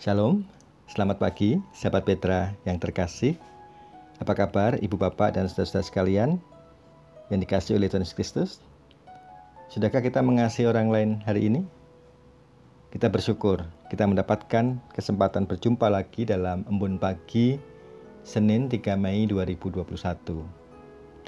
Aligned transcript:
Shalom, 0.00 0.48
selamat 0.88 1.20
pagi 1.20 1.60
sahabat 1.76 2.08
Petra 2.08 2.56
yang 2.64 2.80
terkasih. 2.80 3.36
Apa 4.16 4.32
kabar 4.32 4.80
ibu 4.80 4.96
bapak 4.96 5.36
dan 5.36 5.44
saudara-saudara 5.44 5.84
sekalian 5.84 6.30
yang 7.28 7.36
dikasih 7.44 7.76
oleh 7.76 7.84
Tuhan 7.84 8.08
Yesus 8.08 8.16
Kristus? 8.16 8.50
Sudahkah 9.68 10.00
kita 10.00 10.24
mengasihi 10.24 10.64
orang 10.64 10.88
lain 10.88 11.10
hari 11.28 11.52
ini? 11.52 11.68
Kita 12.88 13.12
bersyukur 13.12 13.60
kita 13.92 14.08
mendapatkan 14.08 14.80
kesempatan 14.96 15.44
berjumpa 15.44 15.92
lagi 15.92 16.24
dalam 16.24 16.64
embun 16.64 16.96
pagi 16.96 17.60
Senin 18.24 18.72
3 18.72 18.96
Mei 18.96 19.28
2021. 19.28 19.84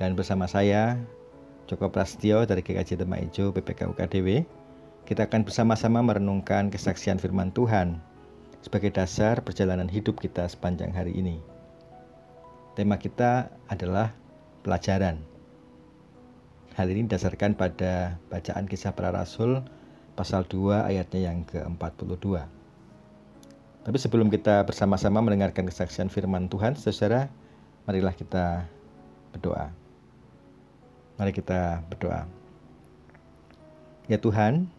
Dan 0.00 0.16
bersama 0.16 0.48
saya 0.48 0.96
Joko 1.68 1.92
Prastio 1.92 2.48
dari 2.48 2.64
GKJ 2.64 3.04
Demak 3.04 3.20
Ijo 3.20 3.52
PPK 3.52 3.92
UKDW, 3.92 4.48
kita 5.04 5.28
akan 5.28 5.44
bersama-sama 5.44 6.00
merenungkan 6.00 6.72
kesaksian 6.72 7.20
firman 7.20 7.52
Tuhan 7.52 8.00
sebagai 8.62 8.94
dasar 8.94 9.42
perjalanan 9.42 9.90
hidup 9.90 10.22
kita 10.22 10.46
sepanjang 10.46 10.94
hari 10.94 11.18
ini. 11.18 11.42
Tema 12.78 12.96
kita 12.96 13.50
adalah 13.68 14.14
pelajaran. 14.64 15.20
Hal 16.72 16.88
ini 16.88 17.04
didasarkan 17.04 17.52
pada 17.52 18.16
bacaan 18.32 18.64
kisah 18.64 18.96
para 18.96 19.12
rasul 19.12 19.60
pasal 20.16 20.48
2 20.48 20.88
ayatnya 20.88 21.28
yang 21.28 21.44
ke-42. 21.44 22.48
Tapi 23.82 23.98
sebelum 23.98 24.30
kita 24.30 24.62
bersama-sama 24.62 25.20
mendengarkan 25.20 25.66
kesaksian 25.68 26.08
firman 26.08 26.46
Tuhan, 26.46 26.78
saudara, 26.78 27.28
marilah 27.84 28.14
kita 28.14 28.64
berdoa. 29.34 29.74
Mari 31.18 31.34
kita 31.34 31.82
berdoa. 31.90 32.24
Ya 34.06 34.16
Tuhan, 34.22 34.70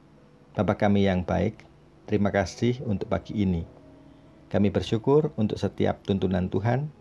Bapa 0.56 0.80
kami 0.80 1.06
yang 1.06 1.22
baik, 1.22 1.62
terima 2.06 2.30
kasih 2.30 2.84
untuk 2.84 3.08
pagi 3.10 3.36
ini. 3.38 3.64
Kami 4.52 4.70
bersyukur 4.70 5.34
untuk 5.40 5.58
setiap 5.58 6.06
tuntunan 6.06 6.52
Tuhan 6.52 6.92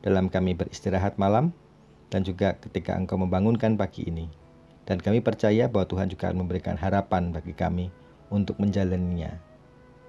dalam 0.00 0.32
kami 0.32 0.56
beristirahat 0.56 1.20
malam 1.20 1.52
dan 2.08 2.24
juga 2.24 2.56
ketika 2.60 2.96
Engkau 2.96 3.20
membangunkan 3.20 3.76
pagi 3.76 4.08
ini. 4.08 4.28
Dan 4.82 4.98
kami 4.98 5.22
percaya 5.22 5.70
bahwa 5.70 5.86
Tuhan 5.86 6.10
juga 6.10 6.28
akan 6.32 6.42
memberikan 6.42 6.74
harapan 6.74 7.30
bagi 7.30 7.54
kami 7.54 7.92
untuk 8.32 8.58
menjalaninya. 8.58 9.38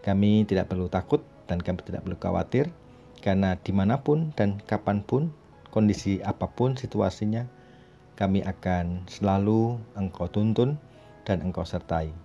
Kami 0.02 0.48
tidak 0.50 0.72
perlu 0.72 0.90
takut 0.90 1.22
dan 1.46 1.62
kami 1.62 1.84
tidak 1.86 2.08
perlu 2.08 2.18
khawatir 2.18 2.72
karena 3.24 3.56
di 3.56 3.72
mana 3.72 4.02
pun 4.02 4.36
dan 4.36 4.60
kapan 4.68 5.00
pun 5.04 5.32
kondisi 5.72 6.20
apa 6.26 6.50
pun 6.52 6.76
situasinya 6.76 7.48
kami 8.14 8.46
akan 8.46 9.10
selalu 9.10 9.82
Engkau 9.98 10.30
tuntun 10.30 10.78
dan 11.26 11.42
Engkau 11.42 11.66
sertai. 11.66 12.23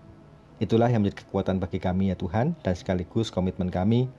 Itulah 0.58 0.90
yang 0.90 1.06
menjadi 1.06 1.22
kekuatan 1.22 1.62
bagi 1.62 1.78
kami 1.78 2.10
ya 2.10 2.18
Tuhan 2.18 2.58
dan 2.66 2.74
sekaligus 2.74 3.30
komitmen 3.30 3.70
kami 3.70 4.10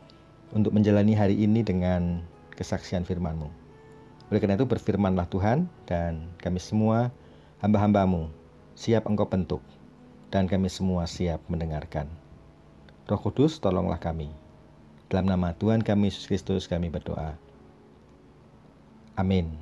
untuk 0.55 0.71
menjalani 0.71 1.11
hari 1.11 1.35
ini 1.35 1.67
dengan 1.67 2.23
kesaksian 2.55 3.03
firman-Mu. 3.03 3.51
Oleh 4.31 4.39
karena 4.39 4.55
itu 4.55 4.63
berfirmanlah 4.63 5.27
Tuhan 5.27 5.67
dan 5.83 6.31
kami 6.39 6.63
semua 6.63 7.11
hamba-hambamu 7.59 8.31
siap 8.71 9.03
Engkau 9.11 9.27
bentuk 9.27 9.59
dan 10.31 10.47
kami 10.47 10.71
semua 10.71 11.03
siap 11.11 11.43
mendengarkan. 11.51 12.07
Roh 13.09 13.19
Kudus 13.19 13.59
tolonglah 13.59 13.99
kami. 13.99 14.31
Dalam 15.11 15.27
nama 15.27 15.51
Tuhan 15.57 15.83
kami 15.83 16.07
Yesus 16.07 16.29
Kristus 16.29 16.69
kami 16.71 16.87
berdoa. 16.87 17.35
Amin. 19.19 19.59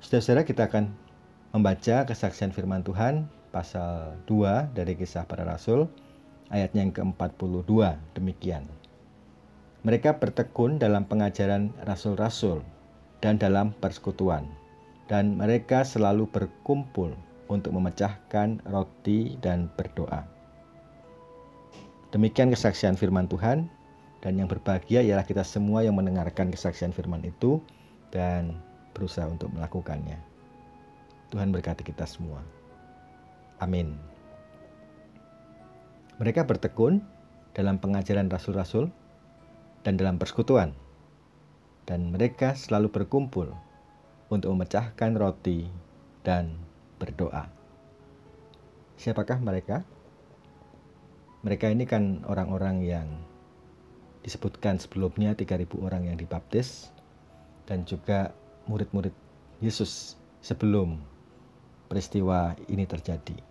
Saudara-saudara 0.00 0.48
kita 0.48 0.70
akan 0.72 0.88
membaca 1.52 2.08
kesaksian 2.08 2.54
firman 2.56 2.80
Tuhan 2.80 3.28
pasal 3.50 4.16
2 4.26 4.72
dari 4.72 4.94
kisah 4.94 5.26
para 5.26 5.42
rasul 5.46 5.90
ayatnya 6.50 6.86
yang 6.86 6.94
ke-42 6.94 7.70
demikian. 8.14 8.66
Mereka 9.86 10.18
bertekun 10.22 10.78
dalam 10.78 11.06
pengajaran 11.06 11.72
rasul-rasul 11.86 12.60
dan 13.22 13.36
dalam 13.36 13.72
persekutuan 13.78 14.46
dan 15.10 15.34
mereka 15.34 15.82
selalu 15.82 16.30
berkumpul 16.30 17.10
untuk 17.50 17.74
memecahkan 17.74 18.62
roti 18.70 19.34
dan 19.42 19.66
berdoa. 19.74 20.22
Demikian 22.14 22.54
kesaksian 22.54 22.94
firman 22.94 23.26
Tuhan 23.26 23.66
dan 24.22 24.38
yang 24.38 24.46
berbahagia 24.46 25.02
ialah 25.02 25.26
kita 25.26 25.42
semua 25.42 25.82
yang 25.82 25.98
mendengarkan 25.98 26.54
kesaksian 26.54 26.94
firman 26.94 27.26
itu 27.26 27.58
dan 28.14 28.54
berusaha 28.94 29.26
untuk 29.26 29.50
melakukannya. 29.50 30.18
Tuhan 31.30 31.54
berkati 31.54 31.86
kita 31.86 32.06
semua. 32.06 32.42
Amin. 33.60 33.96
Mereka 36.16 36.48
bertekun 36.48 37.04
dalam 37.52 37.80
pengajaran 37.80 38.28
rasul-rasul 38.32 38.88
dan 39.84 39.96
dalam 39.96 40.16
persekutuan. 40.16 40.72
Dan 41.88 42.12
mereka 42.12 42.56
selalu 42.56 42.92
berkumpul 42.92 43.52
untuk 44.30 44.52
memecahkan 44.54 45.16
roti 45.16 45.66
dan 46.22 46.54
berdoa. 47.00 47.48
Siapakah 49.00 49.40
mereka? 49.40 49.82
Mereka 51.40 51.72
ini 51.72 51.88
kan 51.88 52.20
orang-orang 52.28 52.84
yang 52.84 53.08
disebutkan 54.20 54.76
sebelumnya 54.76 55.32
3000 55.32 55.80
orang 55.80 56.04
yang 56.04 56.20
dibaptis 56.20 56.92
dan 57.64 57.88
juga 57.88 58.36
murid-murid 58.68 59.16
Yesus 59.64 60.20
sebelum 60.44 61.00
peristiwa 61.88 62.52
ini 62.68 62.84
terjadi. 62.84 63.49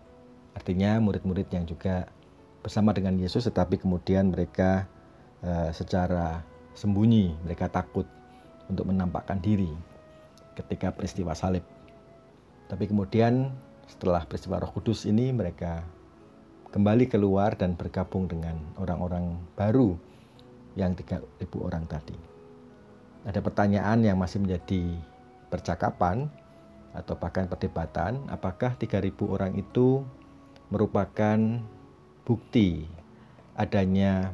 Artinya 0.59 0.99
murid-murid 0.99 1.47
yang 1.55 1.63
juga 1.63 2.11
bersama 2.59 2.91
dengan 2.91 3.15
Yesus 3.15 3.47
tetapi 3.47 3.79
kemudian 3.79 4.35
mereka 4.35 4.83
uh, 5.39 5.71
secara 5.71 6.43
sembunyi, 6.75 7.39
mereka 7.47 7.71
takut 7.71 8.03
untuk 8.67 8.91
menampakkan 8.91 9.39
diri 9.39 9.71
ketika 10.59 10.91
peristiwa 10.91 11.31
salib. 11.31 11.63
Tapi 12.67 12.91
kemudian 12.91 13.55
setelah 13.87 14.27
peristiwa 14.27 14.59
Roh 14.59 14.75
Kudus 14.75 15.07
ini 15.07 15.31
mereka 15.31 15.81
kembali 16.69 17.09
keluar 17.09 17.57
dan 17.57 17.73
bergabung 17.73 18.29
dengan 18.29 18.59
orang-orang 18.77 19.39
baru 19.57 19.97
yang 20.77 20.93
3000 20.93 21.23
orang 21.65 21.87
tadi. 21.89 22.13
Ada 23.25 23.41
pertanyaan 23.41 24.05
yang 24.05 24.21
masih 24.21 24.43
menjadi 24.43 24.95
percakapan 25.49 26.29
atau 26.93 27.17
bahkan 27.17 27.49
perdebatan, 27.49 28.21
apakah 28.29 28.77
3000 28.77 29.17
orang 29.25 29.57
itu 29.57 30.05
merupakan 30.69 31.37
bukti 32.25 32.85
adanya 33.57 34.29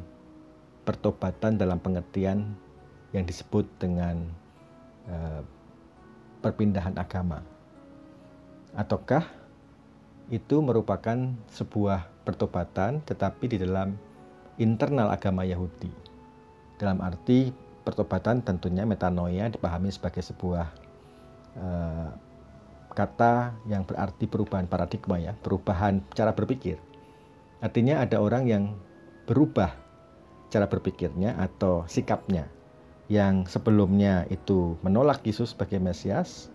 pertobatan 0.84 1.56
dalam 1.56 1.80
pengertian 1.80 2.54
yang 3.10 3.24
disebut 3.24 3.64
dengan 3.80 4.28
uh, 5.08 5.40
perpindahan 6.44 6.94
agama. 7.00 7.40
Ataukah 8.76 9.24
itu 10.28 10.60
merupakan 10.60 11.16
sebuah 11.50 12.06
pertobatan 12.28 13.00
tetapi 13.02 13.56
di 13.56 13.58
dalam 13.62 13.96
internal 14.60 15.08
agama 15.08 15.42
Yahudi. 15.42 15.90
Dalam 16.76 17.00
arti 17.00 17.48
pertobatan 17.86 18.44
tentunya 18.44 18.84
metanoia 18.84 19.48
dipahami 19.48 19.88
sebagai 19.88 20.20
sebuah 20.20 20.66
uh, 21.56 22.10
kata 22.96 23.52
yang 23.68 23.84
berarti 23.84 24.24
perubahan 24.24 24.64
paradigma 24.64 25.20
ya, 25.20 25.36
perubahan 25.36 26.00
cara 26.16 26.32
berpikir. 26.32 26.80
Artinya 27.60 28.00
ada 28.00 28.24
orang 28.24 28.48
yang 28.48 28.72
berubah 29.28 29.76
cara 30.48 30.64
berpikirnya 30.64 31.36
atau 31.36 31.84
sikapnya 31.84 32.48
yang 33.06 33.46
sebelumnya 33.46 34.26
itu 34.32 34.74
menolak 34.82 35.22
Yesus 35.22 35.54
sebagai 35.54 35.78
Mesias, 35.78 36.50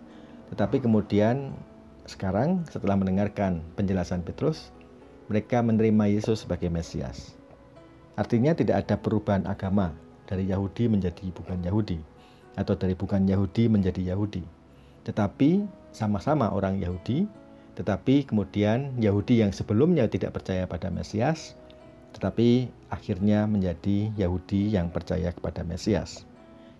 tetapi 0.52 0.84
kemudian 0.84 1.56
sekarang 2.04 2.66
setelah 2.68 2.98
mendengarkan 2.98 3.64
penjelasan 3.78 4.20
Petrus, 4.26 4.74
mereka 5.32 5.64
menerima 5.64 6.12
Yesus 6.12 6.44
sebagai 6.44 6.68
Mesias. 6.68 7.38
Artinya 8.18 8.52
tidak 8.52 8.84
ada 8.84 9.00
perubahan 9.00 9.48
agama 9.48 9.96
dari 10.28 10.52
Yahudi 10.52 10.92
menjadi 10.92 11.32
bukan 11.32 11.64
Yahudi 11.64 11.96
atau 12.60 12.76
dari 12.76 12.92
bukan 12.92 13.24
Yahudi 13.24 13.72
menjadi 13.72 14.12
Yahudi. 14.12 14.44
Tetapi 15.08 15.81
sama-sama 15.92 16.50
orang 16.50 16.80
Yahudi, 16.80 17.28
tetapi 17.76 18.28
kemudian 18.28 18.92
Yahudi 19.00 19.40
yang 19.44 19.52
sebelumnya 19.52 20.08
tidak 20.08 20.36
percaya 20.36 20.68
pada 20.68 20.88
Mesias, 20.92 21.56
tetapi 22.16 22.68
akhirnya 22.92 23.48
menjadi 23.48 24.12
Yahudi 24.16 24.72
yang 24.72 24.92
percaya 24.92 25.32
kepada 25.32 25.64
Mesias. 25.64 26.28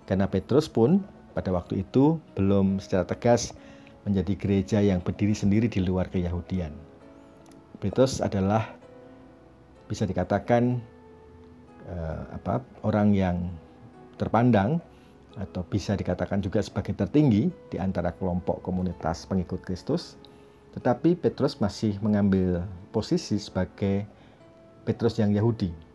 Karena 0.05 0.29
Petrus 0.29 0.69
pun 0.69 1.01
pada 1.33 1.49
waktu 1.53 1.85
itu 1.85 2.21
belum 2.37 2.77
secara 2.81 3.09
tegas 3.09 3.57
menjadi 4.05 4.33
gereja 4.37 4.79
yang 4.83 5.01
berdiri 5.01 5.33
sendiri 5.33 5.67
di 5.71 5.81
luar 5.81 6.11
keyahudian. 6.13 6.75
Petrus 7.81 8.21
adalah 8.21 8.69
bisa 9.89 10.05
dikatakan 10.05 10.79
uh, 11.89 12.23
apa 12.37 12.61
orang 12.87 13.15
yang 13.17 13.37
terpandang 14.21 14.79
atau 15.41 15.65
bisa 15.65 15.97
dikatakan 15.97 16.45
juga 16.45 16.61
sebagai 16.61 16.93
tertinggi 16.93 17.49
di 17.73 17.77
antara 17.81 18.13
kelompok 18.13 18.61
komunitas 18.61 19.25
pengikut 19.25 19.65
Kristus. 19.65 20.21
Tetapi 20.73 21.21
Petrus 21.21 21.61
masih 21.61 22.01
mengambil 22.01 22.65
posisi 22.93 23.37
sebagai 23.37 24.09
Petrus 24.89 25.21
yang 25.21 25.33
Yahudi. 25.33 25.93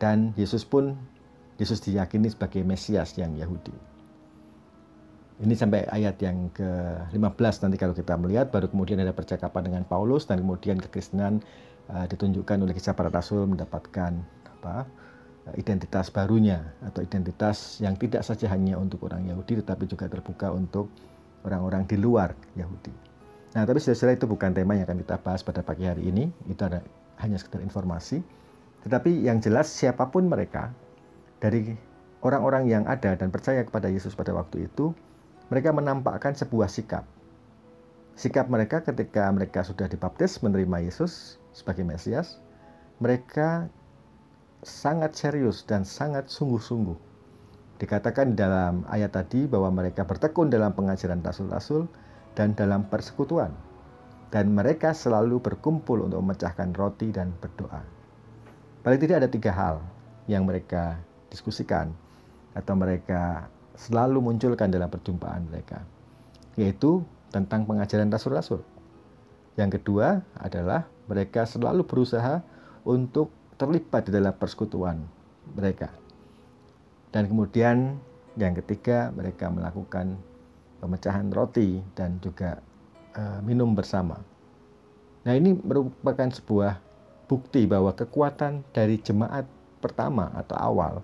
dan 0.00 0.32
Yesus 0.34 0.64
pun 0.64 0.96
Yesus 1.60 1.84
diyakini 1.84 2.32
sebagai 2.32 2.64
Mesias 2.64 3.12
yang 3.20 3.36
Yahudi. 3.36 3.76
Ini 5.44 5.52
sampai 5.52 5.84
ayat 5.92 6.16
yang 6.24 6.48
ke-15 6.56 7.54
nanti 7.64 7.76
kalau 7.76 7.92
kita 7.92 8.16
melihat 8.16 8.48
baru 8.48 8.72
kemudian 8.72 9.00
ada 9.00 9.12
percakapan 9.12 9.68
dengan 9.68 9.84
Paulus 9.84 10.24
dan 10.24 10.40
kemudian 10.40 10.80
kekristenan 10.80 11.44
uh, 11.92 12.08
ditunjukkan 12.08 12.64
oleh 12.64 12.72
kisah 12.72 12.96
para 12.96 13.12
rasul 13.12 13.44
mendapatkan 13.44 14.20
apa 14.56 14.88
identitas 15.56 16.12
barunya 16.12 16.74
atau 16.84 17.00
identitas 17.02 17.80
yang 17.82 17.96
tidak 17.96 18.22
saja 18.26 18.50
hanya 18.52 18.76
untuk 18.76 19.06
orang 19.06 19.26
Yahudi 19.26 19.62
tetapi 19.64 19.88
juga 19.88 20.06
terbuka 20.06 20.52
untuk 20.52 20.90
orang-orang 21.44 21.88
di 21.88 21.96
luar 21.96 22.36
Yahudi. 22.54 22.92
Nah, 23.50 23.66
tapi 23.66 23.82
saudara 23.82 24.14
itu 24.14 24.30
bukan 24.30 24.54
tema 24.54 24.78
yang 24.78 24.86
akan 24.86 25.02
kita 25.02 25.16
bahas 25.26 25.42
pada 25.42 25.66
pagi 25.66 25.82
hari 25.82 26.06
ini. 26.06 26.30
Itu 26.46 26.62
ada 26.62 26.86
hanya 27.18 27.34
sekedar 27.34 27.58
informasi. 27.66 28.22
Tetapi 28.86 29.26
yang 29.26 29.42
jelas 29.42 29.66
siapa 29.66 30.06
pun 30.08 30.30
mereka 30.30 30.70
dari 31.42 31.74
orang-orang 32.22 32.70
yang 32.70 32.84
ada 32.86 33.16
dan 33.18 33.32
percaya 33.34 33.66
kepada 33.66 33.90
Yesus 33.90 34.14
pada 34.14 34.30
waktu 34.36 34.70
itu 34.70 34.94
mereka 35.50 35.74
menampakkan 35.74 36.32
sebuah 36.36 36.70
sikap. 36.70 37.02
Sikap 38.14 38.46
mereka 38.46 38.84
ketika 38.84 39.26
mereka 39.34 39.66
sudah 39.66 39.90
dibaptis 39.90 40.38
menerima 40.44 40.86
Yesus 40.86 41.42
sebagai 41.50 41.82
Mesias, 41.82 42.38
mereka 43.02 43.66
sangat 44.60 45.16
serius 45.16 45.64
dan 45.64 45.88
sangat 45.88 46.28
sungguh-sungguh. 46.28 46.96
Dikatakan 47.80 48.36
dalam 48.36 48.84
ayat 48.92 49.16
tadi 49.16 49.48
bahwa 49.48 49.72
mereka 49.72 50.04
bertekun 50.04 50.52
dalam 50.52 50.76
pengajaran 50.76 51.24
rasul-rasul 51.24 51.88
dan 52.36 52.52
dalam 52.52 52.84
persekutuan. 52.88 53.52
Dan 54.30 54.54
mereka 54.54 54.94
selalu 54.94 55.42
berkumpul 55.42 56.06
untuk 56.06 56.22
memecahkan 56.22 56.70
roti 56.76 57.10
dan 57.10 57.34
berdoa. 57.42 57.82
Paling 58.86 59.00
tidak 59.02 59.26
ada 59.26 59.28
tiga 59.32 59.50
hal 59.50 59.82
yang 60.30 60.46
mereka 60.46 61.02
diskusikan 61.34 61.90
atau 62.54 62.78
mereka 62.78 63.50
selalu 63.74 64.22
munculkan 64.22 64.70
dalam 64.70 64.86
perjumpaan 64.86 65.50
mereka, 65.50 65.82
yaitu 66.54 67.02
tentang 67.34 67.66
pengajaran 67.66 68.06
rasul-rasul. 68.06 68.62
Yang 69.58 69.80
kedua 69.82 70.22
adalah 70.38 70.86
mereka 71.10 71.42
selalu 71.42 71.82
berusaha 71.82 72.44
untuk 72.86 73.34
terlibat 73.60 74.08
di 74.08 74.16
dalam 74.16 74.32
persekutuan 74.32 75.04
mereka. 75.52 75.92
Dan 77.12 77.28
kemudian 77.28 78.00
yang 78.40 78.56
ketiga 78.56 79.12
mereka 79.12 79.52
melakukan 79.52 80.16
pemecahan 80.80 81.28
roti 81.28 81.84
dan 81.92 82.16
juga 82.24 82.64
uh, 83.12 83.44
minum 83.44 83.76
bersama. 83.76 84.16
Nah, 85.28 85.36
ini 85.36 85.52
merupakan 85.52 86.32
sebuah 86.32 86.80
bukti 87.28 87.68
bahwa 87.68 87.92
kekuatan 87.92 88.64
dari 88.72 88.96
jemaat 88.96 89.44
pertama 89.84 90.32
atau 90.32 90.56
awal 90.56 90.94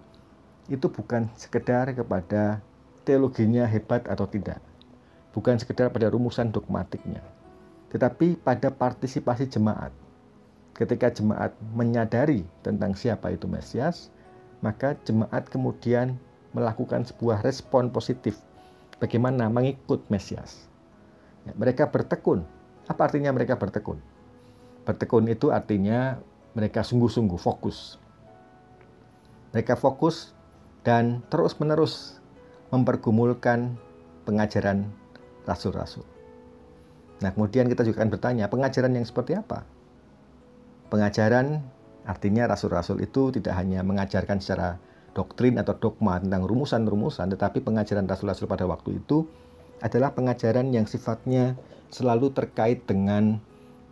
itu 0.73 0.89
bukan 0.89 1.29
sekedar 1.37 1.93
kepada 1.93 2.65
teologinya 3.07 3.69
hebat 3.69 4.09
atau 4.09 4.25
tidak. 4.27 4.59
Bukan 5.37 5.61
sekedar 5.61 5.93
pada 5.93 6.09
rumusan 6.09 6.49
dogmatiknya. 6.49 7.21
Tetapi 7.93 8.41
pada 8.41 8.73
partisipasi 8.73 9.47
jemaat. 9.53 9.93
Ketika 10.77 11.09
jemaat 11.09 11.57
menyadari 11.73 12.45
tentang 12.61 12.93
siapa 12.93 13.33
itu 13.33 13.49
Mesias, 13.49 14.13
maka 14.61 14.93
jemaat 15.09 15.49
kemudian 15.49 16.21
melakukan 16.53 17.05
sebuah 17.09 17.41
respon 17.41 17.89
positif 17.89 18.37
bagaimana 19.01 19.49
mengikut 19.49 20.05
Mesias. 20.13 20.69
Ya, 21.49 21.57
mereka 21.57 21.89
bertekun. 21.89 22.45
Apa 22.93 23.09
artinya 23.09 23.33
mereka 23.33 23.57
bertekun? 23.57 24.01
Bertekun 24.85 25.27
itu 25.33 25.49
artinya 25.49 26.21
mereka 26.53 26.85
sungguh-sungguh 26.85 27.41
fokus. 27.41 27.97
Mereka 29.57 29.81
fokus 29.81 30.37
dan 30.85 31.25
terus-menerus 31.33 32.21
mempergumulkan 32.69 33.81
pengajaran 34.29 34.87
rasul-rasul. 35.49 36.05
Nah, 37.25 37.33
kemudian 37.33 37.65
kita 37.71 37.81
juga 37.81 38.05
akan 38.05 38.13
bertanya, 38.13 38.45
pengajaran 38.53 38.93
yang 38.93 39.07
seperti 39.09 39.39
apa? 39.39 39.65
Pengajaran 40.87 41.63
artinya 42.07 42.47
rasul-rasul 42.47 43.03
itu 43.03 43.35
tidak 43.35 43.59
hanya 43.59 43.83
mengajarkan 43.83 44.39
secara 44.39 44.79
doktrin 45.17 45.59
atau 45.59 45.75
dogma 45.75 46.21
tentang 46.21 46.45
rumusan-rumusan, 46.45 47.33
tetapi 47.35 47.65
pengajaran 47.65 48.07
rasul-rasul 48.07 48.47
pada 48.47 48.69
waktu 48.69 49.01
itu 49.01 49.27
adalah 49.81 50.13
pengajaran 50.13 50.71
yang 50.71 50.85
sifatnya 50.85 51.57
selalu 51.91 52.31
terkait 52.33 52.85
dengan 52.85 53.41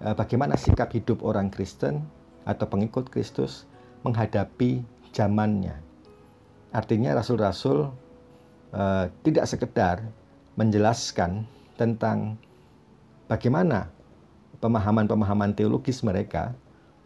eh, 0.04 0.14
bagaimana 0.14 0.54
sikap 0.54 0.92
hidup 0.92 1.24
orang 1.24 1.48
Kristen 1.48 2.04
atau 2.44 2.68
pengikut 2.68 3.08
Kristus 3.08 3.64
menghadapi 4.04 4.84
zamannya, 5.16 5.80
Artinya 6.74 7.14
rasul-rasul 7.14 7.86
uh, 8.74 9.06
tidak 9.22 9.46
sekedar 9.46 10.02
menjelaskan 10.58 11.46
tentang 11.78 12.34
bagaimana 13.30 13.94
pemahaman-pemahaman 14.58 15.54
teologis 15.54 16.02
mereka 16.02 16.50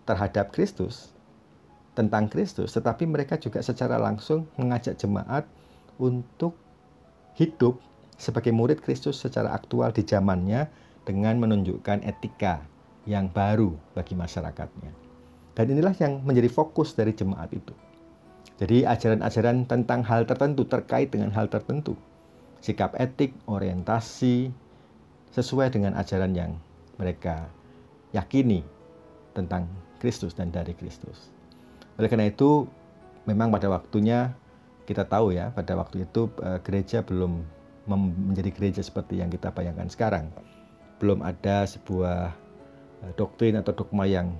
terhadap 0.08 0.48
Kristus, 0.56 1.12
tentang 1.92 2.32
Kristus, 2.32 2.72
tetapi 2.72 3.04
mereka 3.04 3.36
juga 3.36 3.60
secara 3.60 4.00
langsung 4.00 4.48
mengajak 4.56 4.96
jemaat 4.96 5.44
untuk 6.00 6.56
hidup 7.36 7.76
sebagai 8.16 8.50
murid 8.50 8.80
Kristus 8.80 9.20
secara 9.20 9.52
aktual 9.52 9.92
di 9.92 10.02
zamannya 10.02 10.64
dengan 11.04 11.36
menunjukkan 11.36 12.08
etika 12.08 12.64
yang 13.04 13.28
baru 13.28 13.76
bagi 13.92 14.16
masyarakatnya. 14.16 14.90
Dan 15.52 15.74
inilah 15.76 15.92
yang 16.00 16.24
menjadi 16.24 16.48
fokus 16.48 16.96
dari 16.96 17.12
jemaat 17.12 17.52
itu. 17.52 17.74
Jadi 18.58 18.82
ajaran-ajaran 18.88 19.70
tentang 19.70 20.02
hal 20.02 20.26
tertentu 20.26 20.66
terkait 20.66 21.14
dengan 21.14 21.30
hal 21.30 21.46
tertentu. 21.46 21.94
Sikap 22.58 22.98
etik, 22.98 23.34
orientasi 23.46 24.50
sesuai 25.30 25.70
dengan 25.70 25.94
ajaran 25.94 26.34
yang 26.34 26.58
mereka 26.98 27.46
yakini 28.10 28.66
tentang 29.34 29.70
Kristus 29.98 30.34
dan 30.34 30.54
dari 30.54 30.72
Kristus. 30.74 31.30
Oleh 31.98 32.06
karena 32.06 32.30
itu, 32.30 32.66
memang 33.26 33.50
pada 33.50 33.66
waktunya 33.68 34.32
kita 34.88 35.04
tahu 35.04 35.36
ya, 35.36 35.52
pada 35.52 35.76
waktu 35.76 36.08
itu 36.08 36.32
eh, 36.40 36.58
gereja 36.64 37.04
belum 37.04 37.44
menjadi 37.88 38.50
gereja 38.52 38.82
seperti 38.84 39.20
yang 39.20 39.28
kita 39.28 39.52
bayangkan 39.52 39.88
sekarang. 39.90 40.32
Belum 41.02 41.20
ada 41.20 41.66
sebuah 41.68 42.32
eh, 43.04 43.12
doktrin 43.18 43.60
atau 43.60 43.76
dogma 43.76 44.08
yang 44.08 44.32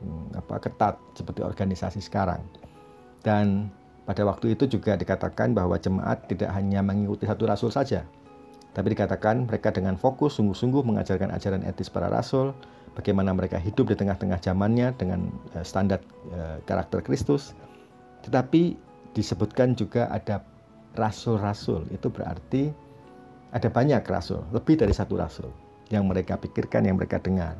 hmm, 0.00 0.38
apa 0.38 0.62
ketat 0.62 0.94
seperti 1.18 1.44
organisasi 1.44 2.00
sekarang. 2.00 2.40
Dan 3.22 3.70
pada 4.02 4.26
waktu 4.26 4.58
itu 4.58 4.66
juga 4.66 4.98
dikatakan 4.98 5.54
bahwa 5.54 5.78
jemaat 5.78 6.26
tidak 6.26 6.50
hanya 6.54 6.82
mengikuti 6.82 7.22
satu 7.22 7.46
rasul 7.46 7.70
saja, 7.70 8.02
tapi 8.72 8.96
dikatakan 8.96 9.44
mereka 9.44 9.68
dengan 9.68 10.00
fokus 10.00 10.40
sungguh-sungguh 10.40 10.80
mengajarkan 10.80 11.28
ajaran 11.28 11.60
etis 11.68 11.92
para 11.92 12.08
rasul, 12.08 12.56
bagaimana 12.96 13.36
mereka 13.36 13.60
hidup 13.60 13.92
di 13.92 13.96
tengah-tengah 13.96 14.40
zamannya 14.40 14.96
dengan 14.96 15.28
eh, 15.52 15.64
standar 15.64 16.00
eh, 16.32 16.56
karakter 16.64 17.04
Kristus. 17.04 17.52
Tetapi 18.24 18.76
disebutkan 19.12 19.76
juga 19.76 20.08
ada 20.08 20.40
rasul-rasul, 20.96 21.84
itu 21.92 22.08
berarti 22.08 22.72
ada 23.52 23.68
banyak 23.68 24.00
rasul, 24.08 24.40
lebih 24.56 24.80
dari 24.80 24.96
satu 24.96 25.20
rasul 25.20 25.52
yang 25.92 26.08
mereka 26.08 26.40
pikirkan, 26.40 26.88
yang 26.88 26.96
mereka 26.96 27.20
dengar. 27.20 27.52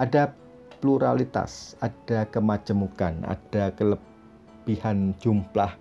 Ada 0.00 0.32
pluralitas, 0.80 1.76
ada 1.84 2.24
kemajemukan, 2.32 3.20
ada 3.28 3.72
kelebihan 3.76 5.12
jumlah 5.20 5.72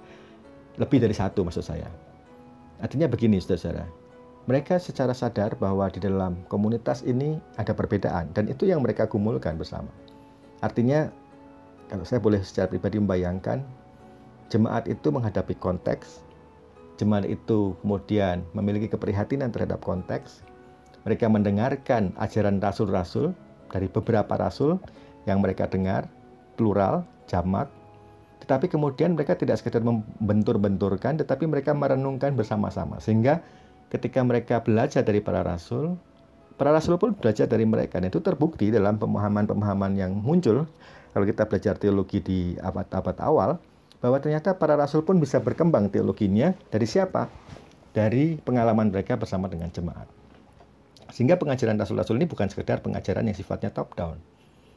lebih 0.76 1.00
dari 1.00 1.16
satu 1.16 1.48
maksud 1.48 1.64
saya. 1.64 1.88
Artinya 2.84 3.08
begini 3.08 3.40
saudara-saudara, 3.40 3.88
mereka 4.46 4.78
secara 4.78 5.14
sadar 5.14 5.58
bahwa 5.58 5.90
di 5.90 5.98
dalam 5.98 6.38
komunitas 6.50 7.02
ini 7.02 7.42
ada 7.58 7.74
perbedaan 7.74 8.30
dan 8.38 8.46
itu 8.46 8.70
yang 8.70 8.86
mereka 8.86 9.10
gumulkan 9.10 9.58
bersama. 9.58 9.90
Artinya 10.62 11.10
kalau 11.90 12.06
saya 12.06 12.22
boleh 12.22 12.42
secara 12.46 12.70
pribadi 12.70 13.02
membayangkan 13.02 13.66
jemaat 14.54 14.86
itu 14.86 15.10
menghadapi 15.10 15.58
konteks, 15.58 16.22
jemaat 17.02 17.26
itu 17.26 17.74
kemudian 17.82 18.46
memiliki 18.54 18.86
keprihatinan 18.90 19.50
terhadap 19.50 19.82
konteks, 19.82 20.46
mereka 21.06 21.26
mendengarkan 21.26 22.14
ajaran 22.22 22.62
rasul-rasul 22.62 23.34
dari 23.70 23.90
beberapa 23.90 24.38
rasul 24.38 24.78
yang 25.26 25.42
mereka 25.42 25.66
dengar, 25.66 26.06
plural, 26.54 27.02
jamak, 27.26 27.66
tetapi 28.46 28.70
kemudian 28.70 29.18
mereka 29.18 29.34
tidak 29.34 29.58
sekedar 29.58 29.82
membentur-benturkan, 29.82 31.18
tetapi 31.18 31.50
mereka 31.50 31.74
merenungkan 31.74 32.38
bersama-sama. 32.38 33.02
Sehingga 33.02 33.42
ketika 33.90 34.22
mereka 34.26 34.62
belajar 34.62 35.06
dari 35.06 35.22
para 35.22 35.46
rasul, 35.46 35.98
para 36.56 36.72
rasul 36.72 36.96
pun 36.96 37.14
belajar 37.16 37.46
dari 37.46 37.68
mereka. 37.68 38.00
Dan 38.00 38.10
itu 38.10 38.24
terbukti 38.24 38.72
dalam 38.72 38.98
pemahaman-pemahaman 38.98 39.96
yang 39.96 40.12
muncul. 40.16 40.68
Kalau 41.16 41.26
kita 41.26 41.48
belajar 41.48 41.80
teologi 41.80 42.20
di 42.20 42.40
abad-abad 42.60 43.16
awal, 43.24 43.56
bahwa 44.04 44.18
ternyata 44.20 44.54
para 44.60 44.76
rasul 44.76 45.02
pun 45.02 45.18
bisa 45.18 45.40
berkembang 45.40 45.88
teologinya 45.88 46.52
dari 46.70 46.86
siapa? 46.86 47.32
Dari 47.96 48.36
pengalaman 48.44 48.92
mereka 48.92 49.16
bersama 49.16 49.48
dengan 49.48 49.72
jemaat. 49.72 50.06
Sehingga 51.16 51.40
pengajaran 51.40 51.80
rasul-rasul 51.80 52.20
ini 52.20 52.28
bukan 52.28 52.52
sekedar 52.52 52.84
pengajaran 52.84 53.24
yang 53.24 53.38
sifatnya 53.38 53.72
top 53.72 53.96
down, 53.96 54.20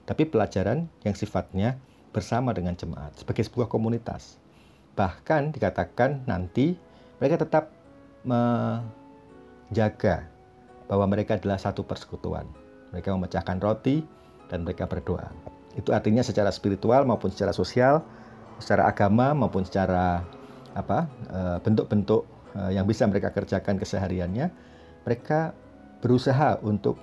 tapi 0.07 0.29
pelajaran 0.29 0.87
yang 1.03 1.19
sifatnya 1.19 1.75
bersama 2.15 2.55
dengan 2.55 2.79
jemaat 2.79 3.19
sebagai 3.19 3.43
sebuah 3.45 3.67
komunitas. 3.67 4.39
Bahkan 4.95 5.51
dikatakan 5.55 6.25
nanti 6.31 6.79
mereka 7.19 7.43
tetap 7.43 7.75
menjaga 8.29 10.29
bahwa 10.89 11.05
mereka 11.09 11.37
adalah 11.37 11.61
satu 11.61 11.85
persekutuan. 11.85 12.49
Mereka 12.93 13.13
memecahkan 13.13 13.61
roti 13.61 14.01
dan 14.49 14.65
mereka 14.65 14.89
berdoa. 14.89 15.29
Itu 15.77 15.93
artinya 15.93 16.25
secara 16.25 16.49
spiritual 16.49 17.05
maupun 17.05 17.29
secara 17.29 17.53
sosial, 17.53 18.01
secara 18.59 18.89
agama 18.89 19.37
maupun 19.37 19.69
secara 19.69 20.25
apa 20.73 21.05
eh, 21.31 21.59
bentuk-bentuk 21.61 22.25
eh, 22.57 22.81
yang 22.81 22.89
bisa 22.89 23.05
mereka 23.05 23.31
kerjakan 23.37 23.77
kesehariannya, 23.77 24.49
mereka 25.05 25.53
berusaha 26.01 26.57
untuk 26.65 26.97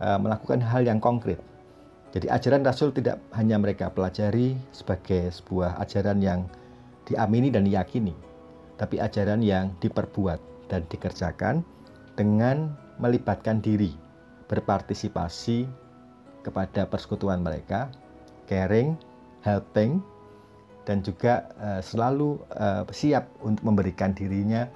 eh, 0.00 0.18
melakukan 0.18 0.64
hal 0.64 0.88
yang 0.88 0.98
konkret. 0.98 1.38
Jadi 2.16 2.32
ajaran 2.32 2.64
Rasul 2.64 2.96
tidak 2.96 3.20
hanya 3.36 3.60
mereka 3.60 3.92
pelajari 3.92 4.56
sebagai 4.72 5.28
sebuah 5.36 5.76
ajaran 5.84 6.24
yang 6.24 6.48
diamini 7.04 7.52
dan 7.52 7.68
diyakini, 7.68 8.16
tapi 8.80 8.96
ajaran 8.96 9.44
yang 9.44 9.76
diperbuat 9.84 10.55
dan 10.66 10.84
dikerjakan 10.90 11.62
dengan 12.18 12.72
melibatkan 12.98 13.60
diri, 13.60 13.92
berpartisipasi 14.48 15.68
kepada 16.42 16.86
persekutuan 16.88 17.42
mereka, 17.42 17.90
caring, 18.48 18.96
helping, 19.42 20.00
dan 20.86 21.02
juga 21.02 21.50
uh, 21.58 21.82
selalu 21.82 22.38
uh, 22.56 22.86
siap 22.94 23.26
untuk 23.42 23.66
memberikan 23.66 24.14
dirinya 24.14 24.70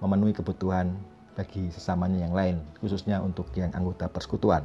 memenuhi 0.00 0.32
kebutuhan 0.32 0.96
bagi 1.36 1.68
sesamanya 1.68 2.24
yang 2.24 2.34
lain, 2.34 2.56
khususnya 2.80 3.20
untuk 3.20 3.48
yang 3.54 3.70
anggota 3.76 4.08
persekutuan. 4.08 4.64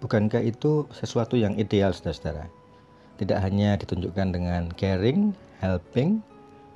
Bukankah 0.00 0.44
itu 0.44 0.88
sesuatu 0.92 1.36
yang 1.36 1.56
ideal, 1.56 1.92
saudara-saudara? 1.92 2.48
tidak 3.16 3.38
hanya 3.42 3.80
ditunjukkan 3.80 4.28
dengan 4.32 4.62
caring, 4.76 5.32
helping, 5.60 6.20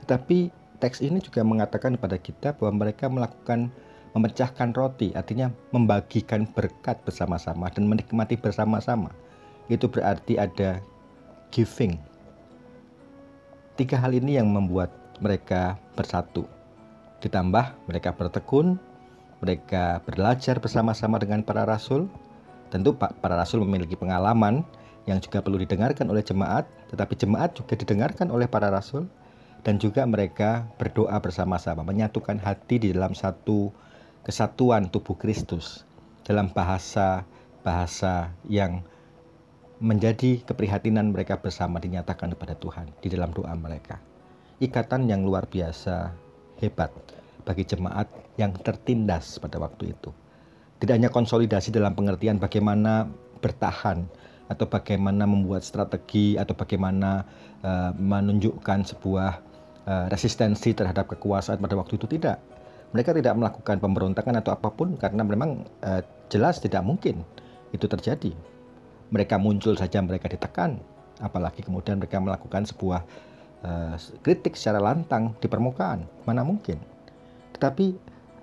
tetapi 0.02 0.48
teks 0.80 1.04
ini 1.04 1.20
juga 1.20 1.44
mengatakan 1.44 1.94
kepada 1.94 2.16
kita 2.16 2.56
bahwa 2.56 2.88
mereka 2.88 3.06
melakukan 3.12 3.68
memecahkan 4.16 4.74
roti, 4.74 5.14
artinya 5.14 5.54
membagikan 5.70 6.42
berkat 6.50 6.98
bersama-sama 7.06 7.70
dan 7.70 7.86
menikmati 7.86 8.34
bersama-sama. 8.34 9.14
Itu 9.70 9.86
berarti 9.86 10.34
ada 10.34 10.82
giving. 11.54 11.94
Tiga 13.78 14.02
hal 14.02 14.10
ini 14.18 14.34
yang 14.34 14.50
membuat 14.50 14.90
mereka 15.22 15.78
bersatu. 15.94 16.42
Ditambah 17.22 17.86
mereka 17.86 18.10
bertekun, 18.10 18.80
mereka 19.38 20.02
belajar 20.02 20.58
bersama-sama 20.58 21.22
dengan 21.22 21.46
para 21.46 21.62
rasul. 21.62 22.10
Tentu 22.74 22.94
para 22.98 23.34
rasul 23.38 23.62
memiliki 23.62 23.94
pengalaman 23.94 24.66
yang 25.06 25.22
juga 25.22 25.42
perlu 25.42 25.58
didengarkan 25.58 26.06
oleh 26.10 26.22
jemaat, 26.22 26.66
tetapi 26.90 27.14
jemaat 27.14 27.54
juga 27.54 27.78
didengarkan 27.78 28.30
oleh 28.30 28.50
para 28.50 28.70
rasul 28.70 29.06
dan 29.60 29.76
juga 29.76 30.06
mereka 30.08 30.68
berdoa 30.80 31.16
bersama-sama, 31.20 31.84
menyatukan 31.84 32.40
hati 32.40 32.80
di 32.80 32.88
dalam 32.96 33.12
satu 33.12 33.72
kesatuan 34.24 34.88
tubuh 34.88 35.16
Kristus 35.16 35.84
dalam 36.24 36.52
bahasa 36.52 37.24
bahasa 37.60 38.32
yang 38.48 38.84
menjadi 39.80 40.44
keprihatinan 40.44 41.12
mereka 41.12 41.40
bersama 41.40 41.80
dinyatakan 41.80 42.36
kepada 42.36 42.52
Tuhan 42.56 42.92
di 43.00 43.08
dalam 43.08 43.32
doa 43.32 43.52
mereka. 43.56 43.96
Ikatan 44.60 45.08
yang 45.08 45.24
luar 45.24 45.48
biasa 45.48 46.12
hebat 46.60 46.92
bagi 47.48 47.64
jemaat 47.64 48.06
yang 48.36 48.52
tertindas 48.60 49.40
pada 49.40 49.56
waktu 49.56 49.96
itu. 49.96 50.12
Tidak 50.80 50.96
hanya 50.96 51.08
konsolidasi 51.08 51.72
dalam 51.72 51.96
pengertian 51.96 52.36
bagaimana 52.36 53.08
bertahan 53.40 54.04
atau 54.52 54.66
bagaimana 54.68 55.24
membuat 55.24 55.64
strategi 55.64 56.36
atau 56.36 56.52
bagaimana 56.52 57.24
uh, 57.64 57.92
menunjukkan 57.96 58.84
sebuah 58.84 59.49
resistensi 59.86 60.76
terhadap 60.76 61.08
kekuasaan 61.16 61.60
pada 61.60 61.74
waktu 61.78 61.96
itu 61.96 62.06
tidak. 62.06 62.40
Mereka 62.90 63.14
tidak 63.14 63.38
melakukan 63.38 63.78
pemberontakan 63.78 64.34
atau 64.42 64.50
apa 64.50 64.68
pun 64.74 64.98
karena 64.98 65.22
memang 65.22 65.62
uh, 65.86 66.02
jelas 66.26 66.58
tidak 66.58 66.82
mungkin 66.82 67.22
itu 67.70 67.86
terjadi. 67.86 68.34
Mereka 69.14 69.38
muncul 69.38 69.78
saja 69.78 70.02
mereka 70.02 70.26
ditekan, 70.26 70.78
apalagi 71.22 71.62
kemudian 71.62 72.02
mereka 72.02 72.18
melakukan 72.18 72.66
sebuah 72.66 73.06
uh, 73.62 73.94
kritik 74.26 74.58
secara 74.58 74.82
lantang 74.82 75.38
di 75.38 75.46
permukaan. 75.46 76.02
Mana 76.26 76.42
mungkin? 76.42 76.82
Tetapi 77.54 77.94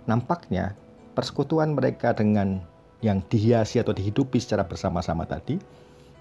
nampaknya 0.08 0.76
persekutuan 1.12 1.76
mereka 1.76 2.16
dengan 2.16 2.64
yang 3.04 3.22
dihiasi 3.28 3.84
atau 3.84 3.94
dihidupi 3.94 4.42
secara 4.42 4.66
bersama-sama 4.66 5.28
tadi 5.28 5.60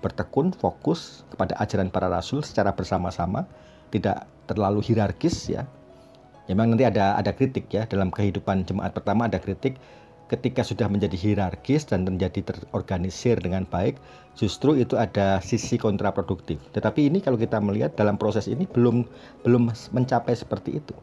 bertekun 0.04 0.52
fokus 0.52 1.24
kepada 1.32 1.56
ajaran 1.62 1.88
para 1.88 2.06
rasul 2.12 2.44
secara 2.44 2.76
bersama-sama 2.76 3.48
tidak 3.90 4.26
terlalu 4.46 4.82
hierarkis 4.82 5.50
ya. 5.50 5.66
ya 6.46 6.52
memang 6.54 6.74
nanti 6.74 6.86
ada 6.86 7.18
ada 7.18 7.34
kritik 7.34 7.66
ya 7.70 7.86
dalam 7.90 8.14
kehidupan 8.14 8.66
jemaat 8.66 8.94
pertama 8.94 9.26
ada 9.26 9.42
kritik 9.42 9.78
ketika 10.26 10.66
sudah 10.66 10.90
menjadi 10.90 11.14
hierarkis 11.14 11.86
dan 11.86 12.02
menjadi 12.02 12.42
terorganisir 12.42 13.38
dengan 13.38 13.62
baik, 13.66 13.98
justru 14.34 14.74
itu 14.74 14.98
ada 14.98 15.38
sisi 15.38 15.78
kontraproduktif. 15.78 16.58
Tetapi 16.74 17.06
ini 17.06 17.22
kalau 17.22 17.38
kita 17.38 17.62
melihat 17.62 17.94
dalam 17.94 18.18
proses 18.18 18.50
ini 18.50 18.66
belum 18.66 19.06
belum 19.46 19.70
mencapai 19.94 20.34
seperti 20.34 20.82
itu. 20.82 20.94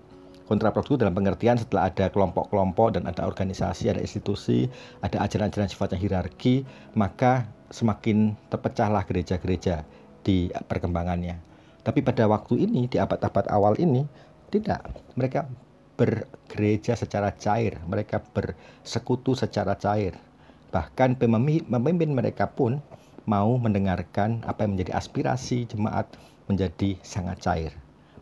Kontraproduktif 0.44 1.00
dalam 1.00 1.16
pengertian 1.16 1.56
setelah 1.56 1.88
ada 1.88 2.12
kelompok-kelompok 2.12 3.00
dan 3.00 3.08
ada 3.08 3.24
organisasi, 3.24 3.96
ada 3.96 4.04
institusi, 4.04 4.68
ada 5.00 5.24
ajaran-ajaran 5.24 5.72
sifatnya 5.72 5.96
hierarki, 6.04 6.68
maka 7.00 7.48
semakin 7.72 8.36
terpecahlah 8.52 9.08
gereja-gereja 9.08 9.88
di 10.20 10.52
perkembangannya. 10.68 11.53
Tapi 11.84 12.00
pada 12.00 12.26
waktu 12.32 12.64
ini, 12.64 12.88
di 12.88 12.96
abad-abad 12.96 13.52
awal 13.52 13.76
ini, 13.76 14.08
tidak. 14.48 14.88
Mereka 15.20 15.46
bergereja 16.00 16.98
secara 16.98 17.36
cair, 17.36 17.78
mereka 17.86 18.24
bersekutu 18.34 19.38
secara 19.38 19.78
cair. 19.78 20.18
Bahkan 20.74 21.22
pemimpin 21.22 22.12
mereka 22.16 22.50
pun 22.50 22.82
mau 23.30 23.56
mendengarkan 23.60 24.42
apa 24.44 24.66
yang 24.66 24.76
menjadi 24.76 24.98
aspirasi 24.98 25.70
jemaat 25.70 26.10
menjadi 26.50 27.00
sangat 27.06 27.40
cair. 27.40 27.72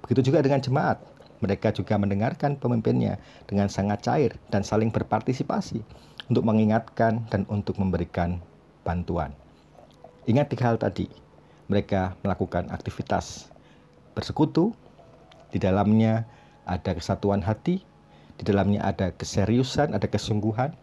Begitu 0.04 0.32
juga 0.34 0.44
dengan 0.44 0.62
jemaat. 0.62 1.00
Mereka 1.42 1.74
juga 1.74 1.98
mendengarkan 1.98 2.54
pemimpinnya 2.54 3.18
dengan 3.50 3.66
sangat 3.66 4.06
cair 4.06 4.32
dan 4.54 4.62
saling 4.62 4.94
berpartisipasi 4.94 5.82
untuk 6.30 6.46
mengingatkan 6.46 7.26
dan 7.34 7.50
untuk 7.50 7.82
memberikan 7.82 8.38
bantuan. 8.86 9.34
Ingat 10.30 10.54
tiga 10.54 10.70
hal 10.70 10.78
tadi. 10.78 11.10
Mereka 11.66 12.22
melakukan 12.22 12.70
aktivitas 12.70 13.51
bersekutu, 14.14 14.76
di 15.52 15.60
dalamnya 15.60 16.24
ada 16.66 16.96
kesatuan 16.96 17.44
hati, 17.44 17.84
di 18.40 18.44
dalamnya 18.48 18.82
ada 18.82 19.12
keseriusan, 19.14 19.94
ada 19.94 20.08
kesungguhan, 20.08 20.74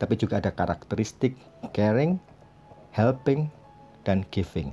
tapi 0.00 0.18
juga 0.18 0.40
ada 0.42 0.50
karakteristik 0.50 1.36
caring, 1.76 2.18
helping, 2.90 3.48
dan 4.02 4.26
giving. 4.34 4.72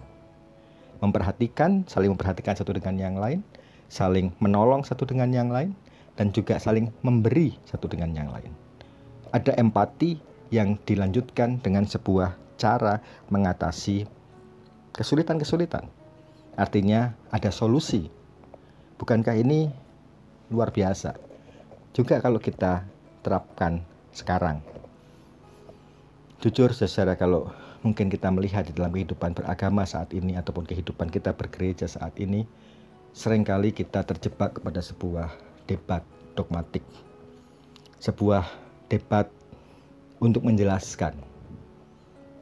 Memperhatikan, 1.02 1.86
saling 1.90 2.14
memperhatikan 2.14 2.54
satu 2.54 2.78
dengan 2.78 2.98
yang 2.98 3.16
lain, 3.18 3.42
saling 3.90 4.30
menolong 4.38 4.86
satu 4.86 5.06
dengan 5.08 5.34
yang 5.34 5.50
lain, 5.50 5.74
dan 6.20 6.30
juga 6.30 6.60
saling 6.62 6.92
memberi 7.02 7.58
satu 7.66 7.90
dengan 7.90 8.14
yang 8.14 8.30
lain. 8.30 8.52
Ada 9.32 9.56
empati 9.58 10.20
yang 10.52 10.76
dilanjutkan 10.84 11.64
dengan 11.64 11.88
sebuah 11.88 12.36
cara 12.60 13.00
mengatasi 13.32 14.06
kesulitan-kesulitan. 14.92 16.01
Artinya 16.60 17.16
ada 17.32 17.48
solusi. 17.48 18.12
Bukankah 19.00 19.40
ini 19.40 19.72
luar 20.52 20.76
biasa? 20.76 21.16
Juga 21.96 22.20
kalau 22.20 22.40
kita 22.40 22.84
terapkan 23.24 23.84
sekarang. 24.12 24.60
Jujur 26.42 26.74
secara 26.74 27.16
kalau 27.16 27.54
mungkin 27.86 28.10
kita 28.12 28.28
melihat 28.34 28.68
di 28.68 28.74
dalam 28.76 28.92
kehidupan 28.92 29.38
beragama 29.38 29.86
saat 29.88 30.12
ini 30.12 30.36
ataupun 30.36 30.68
kehidupan 30.68 31.08
kita 31.08 31.34
bergereja 31.38 31.88
saat 31.88 32.18
ini, 32.18 32.44
sering 33.14 33.46
kali 33.46 33.72
kita 33.72 34.04
terjebak 34.04 34.60
kepada 34.60 34.82
sebuah 34.82 35.30
debat 35.70 36.04
dogmatik. 36.36 36.84
Sebuah 38.02 38.44
debat 38.90 39.30
untuk 40.20 40.44
menjelaskan 40.44 41.14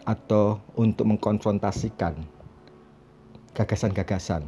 atau 0.07 0.57
untuk 0.73 1.05
mengkonfrontasikan 1.05 2.38
gagasan-gagasan 3.59 4.47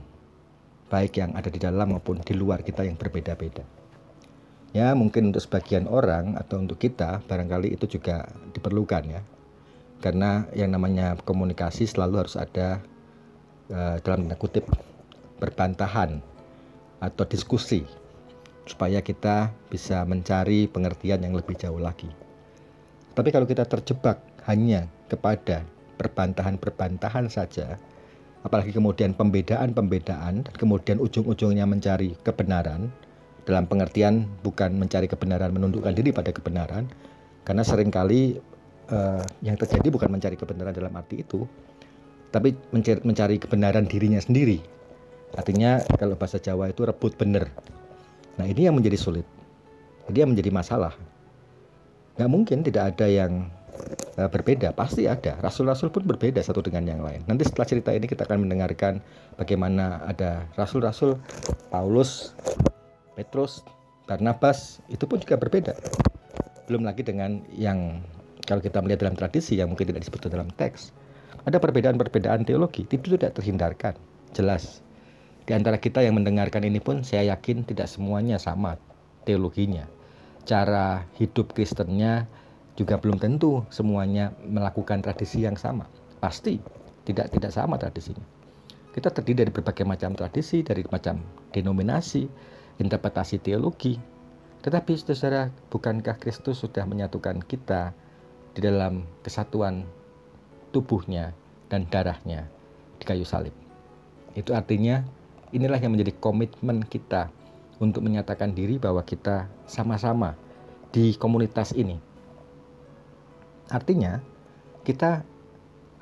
baik 0.92 1.20
yang 1.20 1.36
ada 1.36 1.48
di 1.48 1.60
dalam 1.60 1.96
maupun 1.96 2.20
di 2.24 2.32
luar 2.36 2.64
kita 2.64 2.84
yang 2.84 3.00
berbeda-beda. 3.00 3.64
Ya, 4.72 4.92
mungkin 4.96 5.32
untuk 5.32 5.44
sebagian 5.44 5.88
orang 5.88 6.40
atau 6.40 6.60
untuk 6.60 6.80
kita 6.80 7.24
barangkali 7.28 7.76
itu 7.76 8.00
juga 8.00 8.28
diperlukan 8.56 9.04
ya. 9.08 9.24
Karena 10.00 10.48
yang 10.56 10.72
namanya 10.72 11.20
komunikasi 11.28 11.88
selalu 11.88 12.28
harus 12.28 12.36
ada 12.40 12.80
uh, 13.72 14.00
dalam 14.00 14.28
tanda 14.28 14.40
kutip 14.40 14.64
berbantahan 15.44 16.24
atau 17.04 17.24
diskusi 17.28 17.84
supaya 18.64 19.04
kita 19.04 19.52
bisa 19.68 20.08
mencari 20.08 20.72
pengertian 20.72 21.24
yang 21.24 21.36
lebih 21.36 21.60
jauh 21.60 21.80
lagi. 21.80 22.08
Tapi 23.12 23.28
kalau 23.36 23.44
kita 23.44 23.68
terjebak 23.68 24.24
hanya 24.48 24.88
kepada 25.12 25.68
perbantahan-perbantahan 26.00 27.28
saja, 27.28 27.76
apalagi 28.42 28.74
kemudian 28.74 29.14
pembedaan-pembedaan 29.14 30.50
kemudian 30.58 30.98
ujung-ujungnya 30.98 31.66
mencari 31.66 32.18
kebenaran. 32.22 32.90
Dalam 33.42 33.66
pengertian 33.66 34.30
bukan 34.46 34.78
mencari 34.78 35.10
kebenaran 35.10 35.50
menundukkan 35.50 35.98
diri 35.98 36.14
pada 36.14 36.30
kebenaran. 36.30 36.86
Karena 37.42 37.66
sering 37.66 37.90
kali 37.90 38.38
uh, 38.94 39.22
yang 39.42 39.58
terjadi 39.58 39.90
bukan 39.90 40.14
mencari 40.14 40.38
kebenaran 40.38 40.78
dalam 40.78 40.94
arti 40.94 41.26
itu 41.26 41.42
tapi 42.32 42.56
mencari, 42.72 43.36
kebenaran 43.38 43.86
dirinya 43.86 44.24
sendiri. 44.24 44.64
Artinya 45.36 45.84
kalau 46.00 46.16
bahasa 46.16 46.40
Jawa 46.40 46.72
itu 46.72 46.88
rebut 46.88 47.16
benar. 47.20 47.52
Nah 48.40 48.48
ini 48.48 48.72
yang 48.72 48.76
menjadi 48.80 48.96
sulit. 48.96 49.28
Ini 50.08 50.24
yang 50.24 50.32
menjadi 50.32 50.52
masalah. 50.52 50.96
Nggak 52.16 52.32
mungkin 52.32 52.58
tidak 52.64 52.96
ada 52.96 53.08
yang 53.08 53.52
berbeda 54.16 54.76
pasti 54.76 55.08
ada. 55.08 55.40
Rasul-rasul 55.40 55.90
pun 55.90 56.04
berbeda 56.04 56.44
satu 56.44 56.62
dengan 56.62 56.86
yang 56.86 57.02
lain. 57.02 57.24
Nanti 57.26 57.48
setelah 57.48 57.68
cerita 57.68 57.90
ini 57.96 58.06
kita 58.06 58.28
akan 58.28 58.46
mendengarkan 58.46 59.00
bagaimana 59.40 60.04
ada 60.06 60.46
rasul-rasul 60.60 61.18
Paulus 61.72 62.36
Petrus 63.16 63.64
Barnabas 64.06 64.84
itu 64.92 65.08
pun 65.08 65.18
juga 65.24 65.40
berbeda. 65.40 65.74
Belum 66.68 66.84
lagi 66.84 67.06
dengan 67.06 67.40
yang 67.56 68.04
kalau 68.44 68.60
kita 68.60 68.84
melihat 68.84 69.08
dalam 69.08 69.16
tradisi 69.16 69.56
yang 69.56 69.72
mungkin 69.72 69.88
tidak 69.88 70.04
disebut 70.04 70.28
dalam 70.28 70.52
teks 70.60 70.92
ada 71.48 71.58
perbedaan-perbedaan 71.58 72.46
teologi. 72.46 72.86
Itu 72.86 73.18
tidak 73.18 73.40
terhindarkan 73.40 73.96
jelas. 74.36 74.84
Di 75.48 75.58
antara 75.58 75.82
kita 75.82 76.06
yang 76.06 76.20
mendengarkan 76.20 76.62
ini 76.62 76.78
pun 76.78 77.02
saya 77.02 77.34
yakin 77.34 77.66
tidak 77.66 77.90
semuanya 77.90 78.38
sama 78.38 78.78
teologinya. 79.26 79.90
Cara 80.46 81.06
hidup 81.18 81.54
Kristennya 81.54 82.26
juga 82.76 82.98
belum 82.98 83.20
tentu 83.20 83.68
semuanya 83.68 84.32
melakukan 84.44 85.04
tradisi 85.04 85.44
yang 85.44 85.60
sama. 85.60 85.88
Pasti 86.22 86.62
tidak 87.04 87.34
tidak 87.34 87.52
sama 87.52 87.76
tradisinya. 87.76 88.24
Kita 88.92 89.08
terdiri 89.08 89.48
dari 89.48 89.52
berbagai 89.56 89.88
macam 89.88 90.12
tradisi, 90.12 90.64
dari 90.64 90.84
macam 90.92 91.24
denominasi, 91.56 92.28
interpretasi 92.80 93.40
teologi. 93.40 93.96
Tetapi 94.62 94.92
saudara, 95.00 95.50
bukankah 95.72 96.20
Kristus 96.20 96.62
sudah 96.62 96.84
menyatukan 96.86 97.42
kita 97.42 97.96
di 98.52 98.60
dalam 98.60 99.08
kesatuan 99.24 99.88
tubuhnya 100.76 101.32
dan 101.72 101.88
darahnya 101.88 102.46
di 103.00 103.04
kayu 103.08 103.24
salib? 103.24 103.56
Itu 104.36 104.52
artinya 104.54 105.02
inilah 105.56 105.80
yang 105.80 105.96
menjadi 105.96 106.14
komitmen 106.20 106.84
kita 106.84 107.32
untuk 107.82 108.06
menyatakan 108.06 108.54
diri 108.54 108.78
bahwa 108.78 109.02
kita 109.02 109.50
sama-sama 109.66 110.38
di 110.94 111.16
komunitas 111.16 111.74
ini. 111.74 112.11
Artinya, 113.72 114.20
kita 114.84 115.24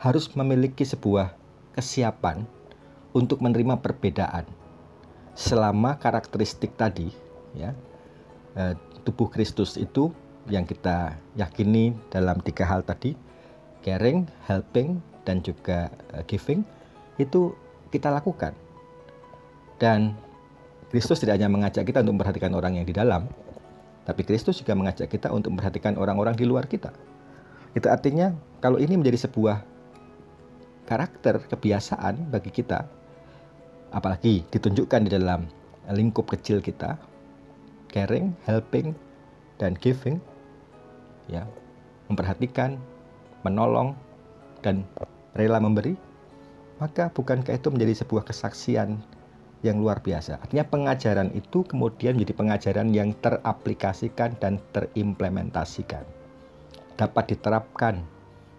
harus 0.01 0.31
memiliki 0.33 0.81
sebuah 0.81 1.35
kesiapan 1.77 2.43
untuk 3.13 3.43
menerima 3.45 3.77
perbedaan 3.83 4.47
selama 5.37 5.95
karakteristik 5.95 6.75
tadi 6.75 7.11
ya 7.55 7.71
eh, 8.55 8.75
tubuh 9.07 9.31
Kristus 9.31 9.79
itu 9.79 10.11
yang 10.51 10.67
kita 10.67 11.15
yakini 11.35 11.95
dalam 12.11 12.43
tiga 12.43 12.67
hal 12.67 12.83
tadi 12.83 13.15
caring, 13.83 14.27
helping 14.47 14.99
dan 15.23 15.43
juga 15.43 15.91
eh, 16.15 16.23
giving 16.27 16.63
itu 17.19 17.55
kita 17.91 18.11
lakukan 18.11 18.55
dan 19.79 20.15
Kristus 20.89 21.21
tidak 21.21 21.37
hanya 21.37 21.49
mengajak 21.53 21.85
kita 21.85 22.01
untuk 22.01 22.19
memperhatikan 22.19 22.51
orang 22.57 22.81
yang 22.81 22.85
di 22.85 22.93
dalam, 22.97 23.29
tapi 24.09 24.25
Kristus 24.25 24.57
juga 24.57 24.73
mengajak 24.73 25.05
kita 25.05 25.29
untuk 25.29 25.53
memperhatikan 25.53 25.95
orang-orang 26.01 26.33
di 26.33 26.49
luar 26.49 26.65
kita. 26.65 26.89
Itu 27.77 27.87
artinya 27.89 28.33
kalau 28.59 28.81
ini 28.81 28.97
menjadi 28.97 29.29
sebuah 29.29 29.61
karakter 30.89 31.45
kebiasaan 31.45 32.33
bagi 32.33 32.49
kita, 32.49 32.81
apalagi 33.93 34.41
ditunjukkan 34.49 35.05
di 35.05 35.11
dalam 35.13 35.45
lingkup 35.89 36.25
kecil 36.29 36.61
kita, 36.61 36.97
caring, 37.93 38.33
helping, 38.49 38.97
dan 39.61 39.77
giving, 39.77 40.17
ya, 41.29 41.45
memperhatikan, 42.09 42.81
menolong, 43.45 43.93
dan 44.65 44.81
rela 45.37 45.61
memberi, 45.61 45.93
maka 46.81 47.13
bukankah 47.13 47.53
itu 47.53 47.69
menjadi 47.69 48.01
sebuah 48.01 48.25
kesaksian 48.25 48.97
yang 49.61 49.77
luar 49.83 49.99
biasa. 49.99 50.39
Artinya 50.39 50.65
pengajaran 50.65 51.29
itu 51.35 51.67
kemudian 51.67 52.15
menjadi 52.15 52.33
pengajaran 52.33 52.87
yang 52.95 53.11
teraplikasikan 53.19 54.39
dan 54.39 54.57
terimplementasikan. 54.71 56.18
Dapat 56.99 57.31
diterapkan 57.31 58.03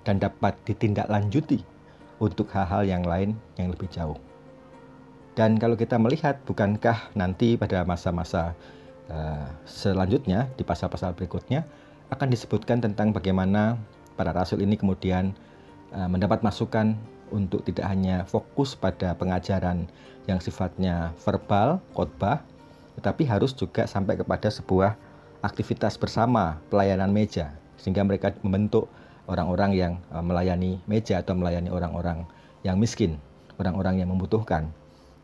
dan 0.08 0.16
dapat 0.16 0.56
ditindaklanjuti 0.64 1.60
untuk 2.24 2.48
hal-hal 2.56 2.88
yang 2.88 3.04
lain 3.04 3.36
yang 3.60 3.68
lebih 3.68 3.92
jauh. 3.92 4.16
Dan 5.36 5.60
kalau 5.60 5.76
kita 5.76 6.00
melihat, 6.00 6.40
bukankah 6.48 7.12
nanti 7.12 7.60
pada 7.60 7.84
masa-masa 7.84 8.56
uh, 9.12 9.44
selanjutnya, 9.68 10.48
di 10.56 10.64
pasal-pasal 10.64 11.12
berikutnya, 11.12 11.68
akan 12.08 12.32
disebutkan 12.32 12.80
tentang 12.80 13.12
bagaimana 13.12 13.78
para 14.16 14.32
rasul 14.32 14.64
ini 14.64 14.74
kemudian 14.74 15.36
uh, 15.92 16.08
mendapat 16.08 16.40
masukan 16.40 16.96
untuk 17.30 17.62
tidak 17.62 17.86
hanya 17.86 18.26
fokus 18.26 18.74
pada 18.74 19.14
pengajaran 19.14 19.86
yang 20.26 20.42
sifatnya 20.42 21.14
verbal, 21.22 21.78
khotbah, 21.94 22.42
tetapi 22.98 23.24
harus 23.24 23.54
juga 23.54 23.86
sampai 23.86 24.18
kepada 24.18 24.50
sebuah 24.50 24.98
aktivitas 25.40 25.96
bersama 25.96 26.58
pelayanan 26.68 27.08
meja 27.08 27.54
sehingga 27.80 28.04
mereka 28.04 28.36
membentuk 28.44 28.86
orang-orang 29.26 29.72
yang 29.72 29.92
e, 30.12 30.16
melayani 30.20 30.78
meja 30.84 31.24
atau 31.24 31.32
melayani 31.34 31.72
orang-orang 31.72 32.28
yang 32.62 32.76
miskin, 32.76 33.16
orang-orang 33.56 34.04
yang 34.04 34.12
membutuhkan 34.12 34.68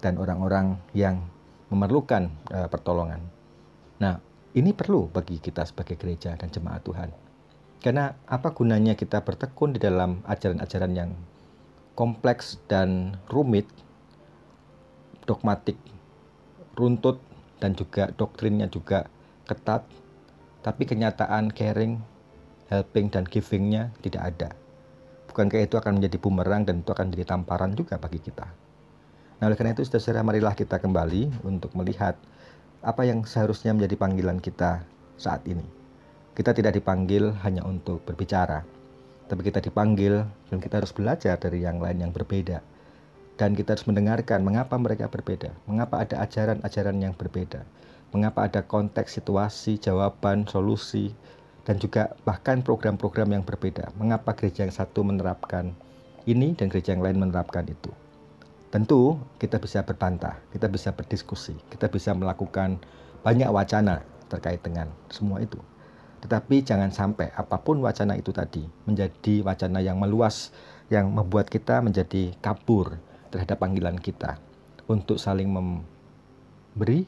dan 0.01 0.17
orang-orang 0.17 0.77
yang 0.93 1.25
memerlukan 1.73 2.31
uh, 2.53 2.69
pertolongan. 2.71 3.19
Nah, 3.99 4.23
ini 4.55 4.71
perlu 4.71 5.11
bagi 5.11 5.43
kita 5.43 5.67
sebagai 5.67 5.99
gereja 5.99 6.39
dan 6.39 6.49
jemaat 6.53 6.85
Tuhan. 6.87 7.11
Karena 7.83 8.15
apa 8.27 8.55
gunanya 8.55 8.97
kita 8.97 9.21
bertekun 9.23 9.77
di 9.77 9.81
dalam 9.83 10.23
ajaran-ajaran 10.25 10.93
yang 10.97 11.11
kompleks 11.99 12.61
dan 12.71 13.19
rumit, 13.29 13.69
dogmatik, 15.27 15.77
runtut, 16.77 17.21
dan 17.59 17.73
juga 17.73 18.13
doktrinnya 18.15 18.69
juga 18.69 19.09
ketat, 19.49 19.85
tapi 20.61 20.83
kenyataan 20.85 21.53
caring, 21.53 22.01
helping, 22.69 23.11
dan 23.13 23.25
givingnya 23.27 23.95
tidak 24.03 24.23
ada. 24.35 24.49
Bukankah 25.31 25.63
itu 25.69 25.77
akan 25.77 26.01
menjadi 26.01 26.17
bumerang 26.17 26.65
dan 26.65 26.81
itu 26.81 26.91
akan 26.91 27.13
menjadi 27.13 27.37
tamparan 27.37 27.77
juga 27.77 28.01
bagi 28.01 28.19
kita. 28.23 28.49
Nah 29.37 29.45
oleh 29.53 29.57
karena 29.59 29.77
itu 29.77 29.85
saudara 29.85 30.25
marilah 30.25 30.57
kita 30.57 30.81
kembali 30.81 31.45
untuk 31.45 31.77
melihat 31.77 32.17
apa 32.81 33.05
yang 33.05 33.21
seharusnya 33.29 33.77
menjadi 33.77 34.01
panggilan 34.01 34.41
kita 34.41 34.81
saat 35.21 35.45
ini. 35.45 35.65
Kita 36.33 36.57
tidak 36.57 36.77
dipanggil 36.77 37.37
hanya 37.45 37.65
untuk 37.65 38.05
berbicara, 38.05 38.65
tapi 39.29 39.41
kita 39.45 39.61
dipanggil 39.61 40.25
dan 40.49 40.59
kita 40.61 40.81
harus 40.81 40.93
belajar 40.93 41.37
dari 41.37 41.65
yang 41.65 41.81
lain 41.81 42.01
yang 42.09 42.13
berbeda. 42.13 42.61
Dan 43.37 43.53
kita 43.53 43.77
harus 43.77 43.85
mendengarkan 43.85 44.41
mengapa 44.41 44.81
mereka 44.81 45.13
berbeda, 45.13 45.53
mengapa 45.69 46.01
ada 46.01 46.25
ajaran-ajaran 46.25 46.97
yang 46.97 47.13
berbeda, 47.13 47.69
mengapa 48.17 48.49
ada 48.49 48.65
konteks, 48.65 49.21
situasi, 49.21 49.77
jawaban, 49.77 50.49
solusi, 50.49 51.13
dan 51.67 51.83
juga 51.83 52.15
bahkan 52.23 52.63
program-program 52.63 53.35
yang 53.35 53.43
berbeda. 53.43 53.91
Mengapa 53.99 54.39
gereja 54.39 54.63
yang 54.63 54.73
satu 54.73 55.03
menerapkan 55.03 55.75
ini 56.31 56.55
dan 56.55 56.71
gereja 56.71 56.95
yang 56.95 57.03
lain 57.03 57.19
menerapkan 57.19 57.67
itu. 57.67 57.91
Tentu 58.71 59.19
kita 59.43 59.59
bisa 59.59 59.83
berbantah, 59.83 60.39
kita 60.55 60.71
bisa 60.71 60.95
berdiskusi, 60.95 61.59
kita 61.67 61.91
bisa 61.91 62.15
melakukan 62.15 62.79
banyak 63.27 63.51
wacana 63.51 64.07
terkait 64.31 64.63
dengan 64.63 64.87
semua 65.11 65.43
itu. 65.43 65.59
Tetapi 66.23 66.63
jangan 66.63 66.91
sampai 66.95 67.35
apa 67.35 67.59
pun 67.59 67.83
wacana 67.83 68.15
itu 68.15 68.31
tadi 68.31 68.63
menjadi 68.87 69.43
wacana 69.43 69.83
yang 69.83 69.99
meluas 69.99 70.55
yang 70.87 71.11
membuat 71.11 71.51
kita 71.51 71.83
menjadi 71.83 72.35
kabur 72.39 72.99
terhadap 73.35 73.59
panggilan 73.59 73.99
kita 73.99 74.39
untuk 74.87 75.19
saling 75.19 75.51
memberi, 75.51 77.07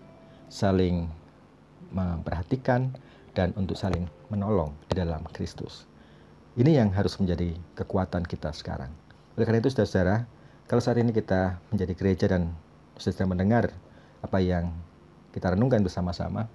saling 0.50 1.06
memperhatikan 1.94 2.90
dan 3.34 3.54
untuk 3.54 3.78
saling 3.78 4.10
menolong 4.28 4.72
di 4.88 4.94
dalam 4.96 5.24
Kristus. 5.32 5.84
Ini 6.58 6.82
yang 6.82 6.90
harus 6.92 7.16
menjadi 7.20 7.54
kekuatan 7.78 8.24
kita 8.24 8.50
sekarang. 8.50 8.90
Oleh 9.38 9.44
karena 9.46 9.62
itu 9.62 9.70
saudara-saudara, 9.70 10.26
kalau 10.66 10.82
saat 10.82 10.98
ini 10.98 11.14
kita 11.14 11.62
menjadi 11.70 11.92
gereja 11.94 12.26
dan 12.28 12.52
saudara 12.98 13.30
mendengar 13.30 13.64
apa 14.20 14.38
yang 14.42 14.74
kita 15.30 15.54
renungkan 15.54 15.86
bersama-sama, 15.86 16.50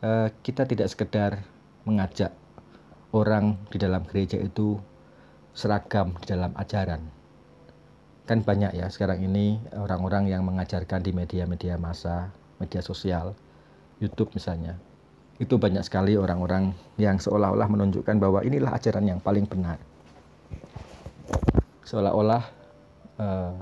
eh, 0.00 0.30
kita 0.46 0.64
tidak 0.64 0.86
sekedar 0.86 1.42
mengajak 1.84 2.30
orang 3.14 3.58
di 3.68 3.76
dalam 3.78 4.06
gereja 4.06 4.38
itu 4.38 4.78
seragam 5.54 6.14
di 6.22 6.26
dalam 6.30 6.50
ajaran. 6.58 7.02
Kan 8.24 8.40
banyak 8.40 8.74
ya 8.74 8.88
sekarang 8.88 9.20
ini 9.20 9.60
orang-orang 9.76 10.32
yang 10.32 10.42
mengajarkan 10.48 11.04
di 11.04 11.12
media-media 11.12 11.76
massa, 11.76 12.32
media 12.56 12.80
sosial, 12.80 13.36
YouTube 14.00 14.32
misalnya. 14.32 14.80
Itu 15.42 15.58
banyak 15.58 15.82
sekali 15.82 16.14
orang-orang 16.14 16.70
yang 16.94 17.18
seolah-olah 17.18 17.66
menunjukkan 17.66 18.16
bahwa 18.22 18.46
inilah 18.46 18.70
ajaran 18.78 19.02
yang 19.10 19.18
paling 19.18 19.50
benar. 19.50 19.82
Seolah-olah 21.82 22.42
eh, 23.18 23.54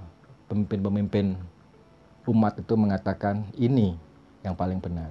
pemimpin-pemimpin 0.52 1.32
umat 2.28 2.60
itu 2.60 2.74
mengatakan 2.76 3.48
ini 3.56 3.96
yang 4.44 4.52
paling 4.52 4.84
benar. 4.84 5.08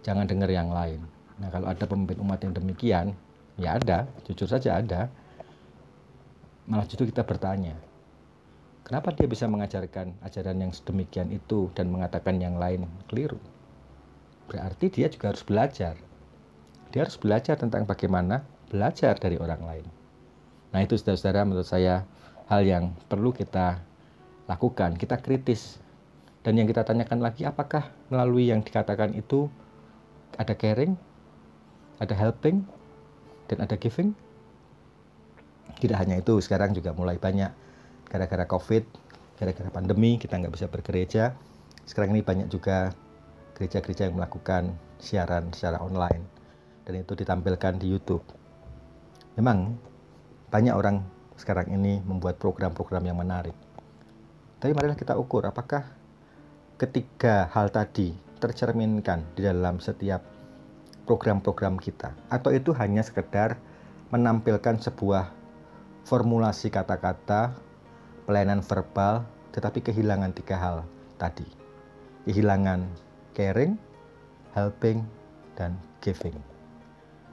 Jangan 0.00 0.24
dengar 0.24 0.48
yang 0.48 0.72
lain. 0.72 1.04
Nah, 1.38 1.52
kalau 1.52 1.68
ada 1.68 1.84
pemimpin 1.84 2.18
umat 2.24 2.40
yang 2.40 2.56
demikian, 2.56 3.06
ya 3.60 3.76
ada, 3.76 4.08
jujur 4.24 4.48
saja 4.48 4.80
ada. 4.80 5.12
Malah 6.66 6.86
justru 6.88 7.10
kita 7.10 7.22
bertanya, 7.26 7.76
kenapa 8.86 9.12
dia 9.12 9.28
bisa 9.28 9.44
mengajarkan 9.44 10.14
ajaran 10.24 10.56
yang 10.56 10.72
sedemikian 10.72 11.28
itu 11.30 11.68
dan 11.76 11.90
mengatakan 11.90 12.38
yang 12.40 12.56
lain 12.56 12.86
keliru? 13.10 13.38
Berarti 14.50 14.90
dia 14.90 15.06
juga 15.12 15.30
harus 15.34 15.44
belajar. 15.44 15.94
Dia 16.92 17.00
harus 17.04 17.16
belajar 17.16 17.56
tentang 17.56 17.88
bagaimana 17.88 18.44
belajar 18.68 19.16
dari 19.16 19.36
orang 19.36 19.62
lain. 19.64 19.86
Nah, 20.72 20.80
itu 20.80 20.96
saudara-saudara 20.96 21.44
menurut 21.44 21.68
saya 21.68 22.08
hal 22.48 22.64
yang 22.64 22.96
perlu 23.08 23.32
kita 23.32 23.80
lakukan. 24.48 24.96
Kita 24.96 25.20
kritis 25.20 25.82
dan 26.42 26.58
yang 26.58 26.66
kita 26.66 26.82
tanyakan 26.82 27.22
lagi, 27.22 27.46
apakah 27.46 27.94
melalui 28.10 28.50
yang 28.50 28.66
dikatakan 28.66 29.14
itu 29.14 29.46
ada 30.34 30.58
caring, 30.58 30.98
ada 32.02 32.18
helping, 32.18 32.66
dan 33.46 33.62
ada 33.62 33.78
giving? 33.78 34.10
Tidak 35.78 35.94
hanya 35.94 36.18
itu, 36.18 36.34
sekarang 36.42 36.74
juga 36.74 36.90
mulai 36.90 37.14
banyak 37.14 37.54
gara-gara 38.10 38.42
COVID, 38.50 38.84
gara-gara 39.38 39.70
pandemi 39.70 40.18
kita 40.18 40.34
nggak 40.34 40.54
bisa 40.54 40.66
bergereja. 40.66 41.38
Sekarang 41.86 42.10
ini 42.10 42.26
banyak 42.26 42.50
juga 42.50 42.90
gereja-gereja 43.56 44.08
yang 44.08 44.16
melakukan 44.18 44.74
siaran 45.02 45.50
secara 45.52 45.82
online 45.82 46.24
dan 46.86 46.98
itu 46.98 47.12
ditampilkan 47.14 47.78
di 47.78 47.90
YouTube. 47.90 48.22
Memang 49.38 49.78
banyak 50.52 50.74
orang 50.74 51.02
sekarang 51.38 51.72
ini 51.72 52.04
membuat 52.04 52.36
program-program 52.36 53.02
yang 53.08 53.18
menarik. 53.18 53.56
Tapi 54.60 54.70
marilah 54.76 54.98
kita 54.98 55.18
ukur 55.18 55.48
apakah 55.48 55.82
ketiga 56.78 57.50
hal 57.50 57.70
tadi 57.70 58.14
tercerminkan 58.42 59.22
di 59.38 59.46
dalam 59.46 59.78
setiap 59.78 60.22
program-program 61.06 61.78
kita 61.78 62.14
atau 62.30 62.50
itu 62.54 62.70
hanya 62.74 63.02
sekedar 63.02 63.58
menampilkan 64.10 64.78
sebuah 64.82 65.30
formulasi 66.06 66.70
kata-kata 66.70 67.54
pelayanan 68.26 68.62
verbal 68.62 69.26
tetapi 69.54 69.82
kehilangan 69.82 70.34
tiga 70.34 70.58
hal 70.58 70.76
tadi 71.18 71.46
kehilangan 72.26 72.86
caring 73.32 73.76
helping 74.56 75.04
dan 75.58 75.76
giving 76.00 76.36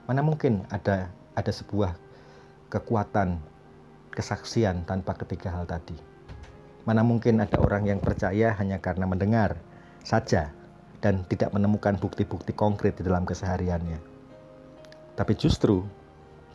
mana 0.08 0.20
mungkin 0.20 0.66
ada 0.72 1.08
ada 1.36 1.52
sebuah 1.52 1.94
kekuatan 2.72 3.40
kesaksian 4.10 4.84
tanpa 4.84 5.14
ketiga 5.14 5.54
hal 5.54 5.64
tadi 5.64 6.10
Mana 6.88 7.04
mungkin 7.04 7.44
ada 7.44 7.60
orang 7.60 7.84
yang 7.86 8.00
percaya 8.00 8.56
hanya 8.56 8.80
karena 8.80 9.04
mendengar 9.04 9.60
saja 10.00 10.48
dan 11.04 11.24
tidak 11.28 11.52
menemukan 11.52 11.96
bukti-bukti 12.00 12.56
konkret 12.56 12.96
di 12.96 13.04
dalam 13.04 13.28
kesehariannya. 13.28 14.00
Tapi 15.16 15.32
justru 15.36 15.84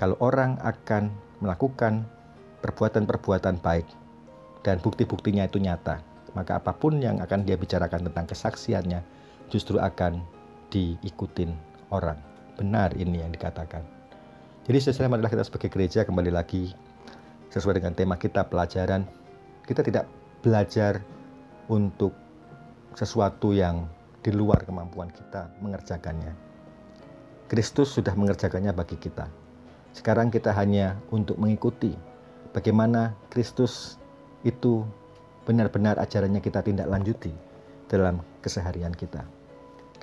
kalau 0.01 0.17
orang 0.17 0.57
akan 0.65 1.13
melakukan 1.45 2.09
perbuatan-perbuatan 2.65 3.61
baik 3.61 3.85
dan 4.65 4.81
bukti-buktinya 4.81 5.45
itu 5.45 5.61
nyata, 5.61 6.01
maka 6.33 6.57
apa 6.57 6.73
pun 6.73 6.97
yang 6.97 7.21
akan 7.21 7.45
dia 7.45 7.55
bicarakan 7.55 8.09
tentang 8.09 8.25
kesaksiannya 8.25 9.05
justru 9.49 9.77
akan 9.81 10.21
diikutin 10.69 11.53
orang. 11.93 12.17
Benar 12.55 12.95
ini 12.95 13.21
yang 13.21 13.31
dikatakan. 13.33 13.83
Jadi 14.65 14.79
sesuai 14.81 15.11
marilah 15.11 15.29
kita 15.29 15.45
sebagai 15.45 15.69
gereja 15.69 16.01
kembali 16.07 16.33
lagi 16.33 16.73
sesuai 17.53 17.79
dengan 17.79 17.95
tema 17.95 18.19
kita 18.19 18.43
pelajaran 18.51 19.07
kita 19.65 19.81
tidak 19.81 20.05
belajar 20.45 21.01
untuk 21.71 22.13
sesuatu 22.93 23.55
yang 23.55 23.89
di 24.21 24.29
luar 24.29 24.61
kemampuan 24.61 25.09
kita 25.09 25.49
mengerjakannya. 25.61 26.33
Kristus 27.45 27.93
sudah 27.93 28.13
mengerjakannya 28.17 28.73
bagi 28.73 28.97
kita. 28.97 29.29
Sekarang 29.93 30.29
kita 30.29 30.53
hanya 30.53 30.97
untuk 31.09 31.37
mengikuti 31.37 31.93
bagaimana 32.53 33.13
Kristus 33.29 33.97
itu 34.45 34.85
benar-benar 35.45 35.97
ajarannya 36.01 36.41
kita 36.41 36.61
tindak 36.65 36.89
lanjuti 36.89 37.33
dalam 37.89 38.21
keseharian 38.41 38.93
kita. 38.93 39.25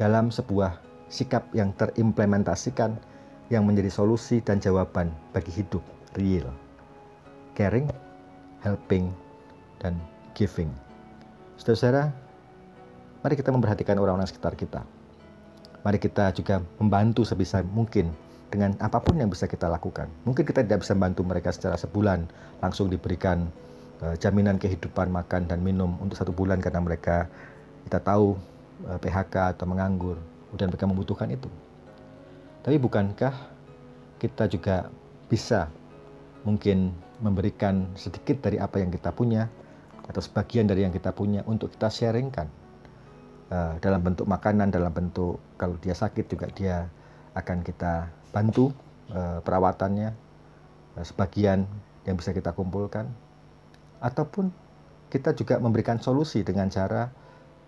Dalam 0.01 0.33
sebuah 0.33 0.81
sikap 1.13 1.53
yang 1.53 1.77
terimplementasikan 1.77 2.97
yang 3.53 3.69
menjadi 3.69 3.93
solusi 3.93 4.41
dan 4.41 4.57
jawaban 4.57 5.13
bagi 5.37 5.53
hidup 5.53 5.85
real. 6.17 6.49
Caring, 7.53 7.93
helping, 8.65 9.13
dan 9.77 10.01
giving. 10.33 10.73
Saudara-saudara, 11.61 12.09
mari 13.21 13.35
kita 13.37 13.53
memperhatikan 13.53 14.01
orang-orang 14.01 14.25
sekitar 14.25 14.57
kita. 14.57 14.81
Mari 15.85 16.01
kita 16.01 16.33
juga 16.33 16.65
membantu 16.81 17.29
sebisa 17.29 17.61
mungkin 17.61 18.09
dengan 18.49 18.73
apa 18.81 19.01
pun 19.05 19.21
yang 19.21 19.29
bisa 19.29 19.45
kita 19.45 19.69
lakukan. 19.69 20.09
Mungkin 20.25 20.49
kita 20.49 20.65
tidak 20.65 20.81
bisa 20.81 20.97
membantu 20.97 21.25
mereka 21.29 21.53
secara 21.53 21.77
sebulan, 21.77 22.25
langsung 22.65 22.89
diberikan 22.89 23.53
uh, 24.01 24.17
jaminan 24.17 24.57
kehidupan 24.57 25.13
makan 25.13 25.45
dan 25.45 25.61
minum 25.61 25.97
untuk 26.01 26.17
satu 26.17 26.33
bulan 26.33 26.61
karena 26.61 26.81
mereka 26.81 27.29
kita 27.89 27.99
tahu 27.99 28.39
eh, 28.39 28.52
PHK 28.87 29.57
atau 29.57 29.67
menganggur, 29.69 30.19
dan 30.59 30.69
mereka 30.69 30.87
membutuhkan 30.89 31.31
itu. 31.31 31.49
Tapi 32.63 32.79
bukankah 32.79 33.35
kita 34.23 34.47
juga 34.47 34.91
bisa 35.27 35.67
mungkin 36.47 36.95
memberikan 37.23 37.91
sedikit 37.95 38.43
dari 38.43 38.59
apa 38.59 38.83
yang 38.83 38.91
kita 38.91 39.15
punya 39.15 39.47
atau 40.07 40.19
sebagian 40.19 40.67
dari 40.67 40.83
yang 40.83 40.91
kita 40.91 41.15
punya 41.15 41.47
untuk 41.47 41.71
kita 41.75 41.87
sharingkan 41.87 42.51
uh, 43.51 43.79
dalam 43.79 44.03
bentuk 44.03 44.27
makanan, 44.27 44.75
dalam 44.75 44.91
bentuk 44.91 45.39
kalau 45.55 45.79
dia 45.79 45.95
sakit 45.95 46.27
juga 46.27 46.47
dia 46.51 46.91
akan 47.39 47.63
kita 47.63 48.11
bantu 48.35 48.75
uh, 49.15 49.39
perawatannya, 49.41 50.13
sebagian 51.01 51.65
yang 52.05 52.19
bisa 52.19 52.35
kita 52.35 52.51
kumpulkan, 52.53 53.09
ataupun 54.03 54.51
kita 55.09 55.33
juga 55.33 55.57
memberikan 55.63 56.03
solusi 56.03 56.43
dengan 56.43 56.69
cara 56.69 57.09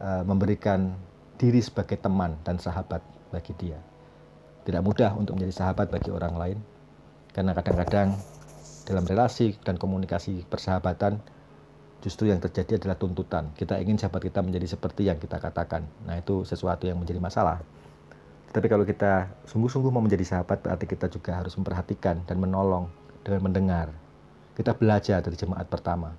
uh, 0.01 0.23
memberikan 0.27 0.95
diri 1.37 1.59
sebagai 1.61 1.99
teman 1.99 2.39
dan 2.47 2.57
sahabat 2.59 3.03
bagi 3.35 3.53
dia. 3.59 3.79
Tidak 4.65 4.81
mudah 4.81 5.13
untuk 5.19 5.37
menjadi 5.37 5.61
sahabat 5.61 5.93
bagi 5.93 6.09
orang 6.09 6.35
lain, 6.39 6.59
karena 7.37 7.53
kadang-kadang 7.53 8.17
dalam 8.89 9.05
relasi 9.05 9.57
dan 9.61 9.77
komunikasi 9.77 10.47
persahabatan 10.49 11.21
justru 12.05 12.29
yang 12.29 12.41
terjadi 12.41 12.77
adalah 12.81 12.97
tuntutan. 13.01 13.49
Kita 13.57 13.81
ingin 13.81 13.97
sahabat 13.97 14.29
kita 14.29 14.45
menjadi 14.45 14.77
seperti 14.77 15.09
yang 15.09 15.17
kita 15.17 15.41
katakan. 15.41 15.89
Nah, 16.05 16.21
itu 16.21 16.45
sesuatu 16.45 16.85
yang 16.85 17.01
menjadi 17.01 17.17
masalah. 17.17 17.65
Tapi 18.55 18.71
kalau 18.71 18.87
kita 18.87 19.27
sungguh-sungguh 19.51 19.91
mau 19.91 20.05
menjadi 20.05 20.23
sahabat, 20.37 20.63
berarti 20.63 20.87
kita 20.87 21.11
juga 21.11 21.43
harus 21.43 21.57
memperhatikan 21.59 22.23
dan 22.23 22.37
menolong 22.39 22.87
dengan 23.25 23.41
mendengar. 23.51 23.89
Kita 24.55 24.77
belajar 24.77 25.19
dari 25.25 25.35
jemaat 25.35 25.67
pertama. 25.67 26.15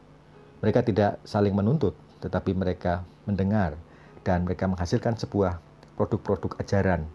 Mereka 0.59 0.83
tidak 0.83 1.21
saling 1.23 1.55
menuntut, 1.55 1.95
tetapi 2.19 2.51
mereka 2.51 3.07
mendengar 3.25 3.77
dan 4.25 4.45
mereka 4.45 4.65
menghasilkan 4.65 5.17
sebuah 5.17 5.61
produk-produk 5.97 6.57
ajaran 6.61 7.05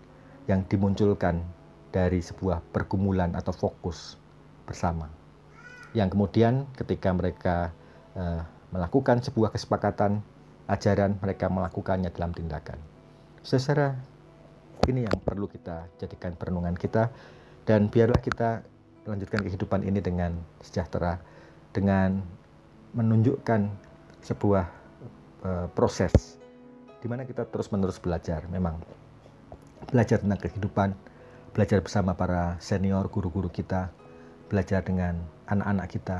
yang 0.47 0.63
dimunculkan 0.67 1.43
dari 1.91 2.23
sebuah 2.23 2.63
pergumulan 2.71 3.35
atau 3.35 3.51
fokus 3.51 4.15
bersama. 4.67 5.11
Yang 5.91 6.15
kemudian 6.15 6.71
ketika 6.79 7.11
mereka 7.11 7.57
uh, 8.15 8.47
melakukan 8.71 9.19
sebuah 9.19 9.51
kesepakatan 9.51 10.23
ajaran, 10.71 11.19
mereka 11.19 11.51
melakukannya 11.51 12.15
dalam 12.15 12.31
tindakan. 12.31 12.79
Secara 13.43 13.99
ini 14.87 15.03
yang 15.03 15.19
perlu 15.19 15.51
kita 15.51 15.91
jadikan 15.99 16.39
perenungan 16.39 16.79
kita 16.79 17.11
dan 17.67 17.91
biarlah 17.91 18.23
kita 18.23 18.63
melanjutkan 19.05 19.43
kehidupan 19.43 19.83
ini 19.83 19.99
dengan 19.99 20.39
sejahtera 20.63 21.19
dengan 21.75 22.23
menunjukkan 22.95 23.71
sebuah 24.23 24.80
uh, 25.45 25.67
proses 25.73 26.41
di 27.01 27.09
mana 27.09 27.25
kita 27.25 27.49
terus-menerus 27.49 28.01
belajar 28.01 28.45
memang 28.53 28.77
belajar 29.89 30.21
tentang 30.21 30.41
kehidupan 30.41 30.93
belajar 31.57 31.81
bersama 31.81 32.15
para 32.15 32.61
senior 32.61 33.09
guru-guru 33.09 33.49
kita 33.49 33.91
belajar 34.53 34.85
dengan 34.85 35.19
anak-anak 35.49 35.89
kita 35.91 36.19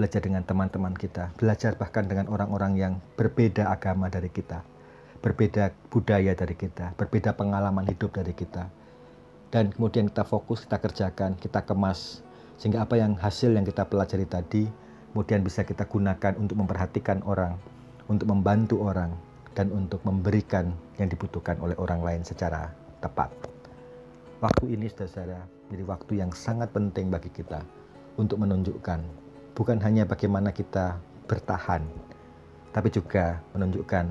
belajar 0.00 0.24
dengan 0.24 0.40
teman-teman 0.40 0.96
kita, 0.96 1.28
belajar 1.36 1.76
bahkan 1.76 2.08
dengan 2.08 2.24
orang-orang 2.32 2.72
yang 2.80 2.94
berbeda 3.20 3.68
agama 3.68 4.08
dari 4.08 4.32
kita, 4.32 4.64
berbeda 5.20 5.76
budaya 5.92 6.32
dari 6.32 6.56
kita, 6.56 6.96
berbeda 6.96 7.36
pengalaman 7.36 7.84
hidup 7.84 8.08
dari 8.16 8.32
kita. 8.32 8.72
Dan 9.52 9.76
kemudian 9.76 10.08
kita 10.08 10.24
fokus, 10.24 10.64
kita 10.64 10.80
kerjakan, 10.80 11.36
kita 11.36 11.60
kemas, 11.68 12.24
sehingga 12.56 12.86
apa 12.86 12.96
yang 12.96 13.12
hasil 13.20 13.52
yang 13.52 13.68
kita 13.68 13.84
pelajari 13.84 14.24
tadi, 14.24 14.64
kemudian 15.12 15.44
bisa 15.44 15.68
kita 15.68 15.84
gunakan 15.84 16.32
untuk 16.40 16.56
memperhatikan 16.56 17.20
orang, 17.28 17.60
untuk 18.10 18.26
membantu 18.26 18.82
orang, 18.82 19.14
dan 19.54 19.70
untuk 19.70 20.02
memberikan 20.02 20.74
yang 20.98 21.06
dibutuhkan 21.06 21.58
oleh 21.62 21.78
orang 21.78 22.02
lain 22.02 22.22
secara 22.26 22.70
tepat. 22.98 23.30
Waktu 24.42 24.74
ini, 24.74 24.90
saudara, 24.90 25.46
menjadi 25.70 25.84
waktu 25.86 26.12
yang 26.18 26.30
sangat 26.34 26.74
penting 26.74 27.06
bagi 27.06 27.30
kita 27.30 27.62
untuk 28.18 28.42
menunjukkan 28.42 28.98
bukan 29.54 29.78
hanya 29.84 30.02
bagaimana 30.02 30.50
kita 30.50 30.98
bertahan, 31.30 31.86
tapi 32.74 32.88
juga 32.90 33.38
menunjukkan 33.54 34.06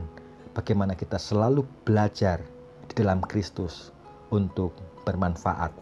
bagaimana 0.56 0.96
kita 0.96 1.20
selalu 1.20 1.68
belajar 1.84 2.40
di 2.88 2.94
dalam 2.96 3.20
Kristus 3.26 3.92
untuk 4.30 4.76
bermanfaat 5.04 5.74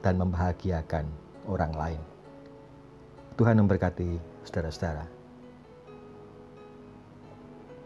dan 0.00 0.16
membahagiakan 0.16 1.04
orang 1.46 1.72
lain. 1.76 2.02
Tuhan 3.36 3.60
memberkati 3.60 4.16
saudara-saudara. 4.48 5.19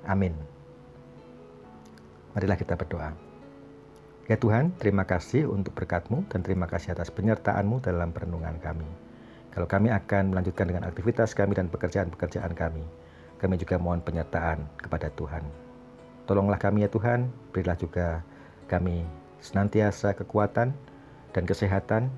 Amin. 0.04 0.36
Marilah 2.34 2.58
kita 2.58 2.74
berdoa. 2.74 3.14
Ya 4.24 4.40
Tuhan, 4.40 4.72
terima 4.80 5.04
kasih 5.04 5.52
untuk 5.52 5.76
berkat-Mu 5.76 6.24
dan 6.32 6.40
terima 6.40 6.64
kasih 6.64 6.96
atas 6.96 7.12
penyertaan-Mu 7.12 7.84
dalam 7.84 8.08
perenungan 8.08 8.56
kami. 8.64 8.88
Kalau 9.52 9.68
kami 9.68 9.92
akan 9.92 10.32
melanjutkan 10.32 10.66
dengan 10.66 10.88
aktivitas 10.88 11.36
kami 11.36 11.54
dan 11.54 11.68
pekerjaan-pekerjaan 11.68 12.56
kami, 12.56 12.82
kami 13.38 13.54
juga 13.60 13.76
mohon 13.76 14.00
penyertaan 14.00 14.64
kepada 14.80 15.12
Tuhan. 15.12 15.44
Tolonglah 16.24 16.56
kami 16.56 16.88
ya 16.88 16.90
Tuhan, 16.90 17.28
berilah 17.52 17.76
juga 17.76 18.24
kami 18.66 19.04
senantiasa 19.44 20.16
kekuatan 20.16 20.72
dan 21.36 21.44
kesehatan 21.44 22.08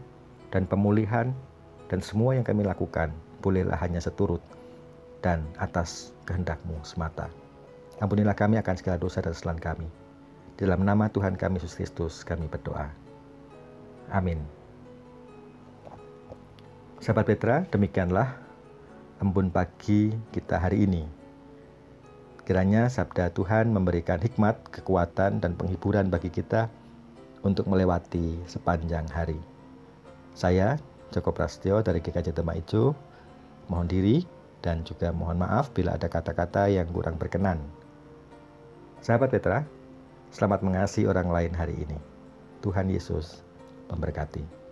dan 0.55 0.62
pemulihan 0.70 1.35
dan 1.90 1.99
semua 1.99 2.38
yang 2.38 2.46
kami 2.46 2.62
lakukan 2.62 3.11
bolehlah 3.42 3.77
hanya 3.83 3.99
seturut 3.99 4.40
dan 5.27 5.42
atas 5.59 6.14
kehendak-Mu 6.25 6.87
semata. 6.87 7.27
Ampunilah 7.96 8.37
kami 8.37 8.61
akan 8.61 8.76
segala 8.76 9.00
dosa 9.00 9.24
dan 9.24 9.32
kesalahan 9.32 9.61
kami. 9.62 9.88
Dalam 10.61 10.85
nama 10.85 11.09
Tuhan 11.09 11.37
kami 11.37 11.56
Yesus 11.56 11.76
Kristus 11.80 12.24
kami 12.28 12.44
berdoa. 12.44 12.92
Amin. 14.12 14.40
Sahabat 17.00 17.28
Petra, 17.28 17.64
demikianlah 17.72 18.37
embun 19.24 19.48
pagi 19.48 20.12
kita 20.32 20.61
hari 20.61 20.85
ini. 20.85 21.09
Kiranya 22.44 22.92
sabda 22.92 23.32
Tuhan 23.32 23.72
memberikan 23.72 24.20
hikmat, 24.20 24.61
kekuatan, 24.70 25.40
dan 25.40 25.56
penghiburan 25.56 26.12
bagi 26.12 26.28
kita 26.28 26.68
untuk 27.42 27.64
melewati 27.66 28.38
sepanjang 28.44 29.09
hari. 29.09 29.40
Saya, 30.37 30.76
Joko 31.16 31.32
Prastyo 31.32 31.80
dari 31.80 32.04
GKJ 32.04 32.37
Tema 32.37 32.52
Ijo, 32.54 32.92
mohon 33.72 33.88
diri 33.88 34.22
dan 34.61 34.85
juga 34.85 35.11
mohon 35.16 35.40
maaf 35.40 35.72
bila 35.72 35.96
ada 35.96 36.12
kata-kata 36.12 36.68
yang 36.68 36.87
kurang 36.92 37.16
berkenan. 37.16 37.86
Sahabat 39.04 39.28
Petra, 39.28 39.61
selamat 40.32 40.64
mengasihi 40.64 41.04
orang 41.04 41.28
lain 41.28 41.52
hari 41.52 41.76
ini. 41.76 41.98
Tuhan 42.64 42.88
Yesus 42.88 43.44
memberkati. 43.92 44.65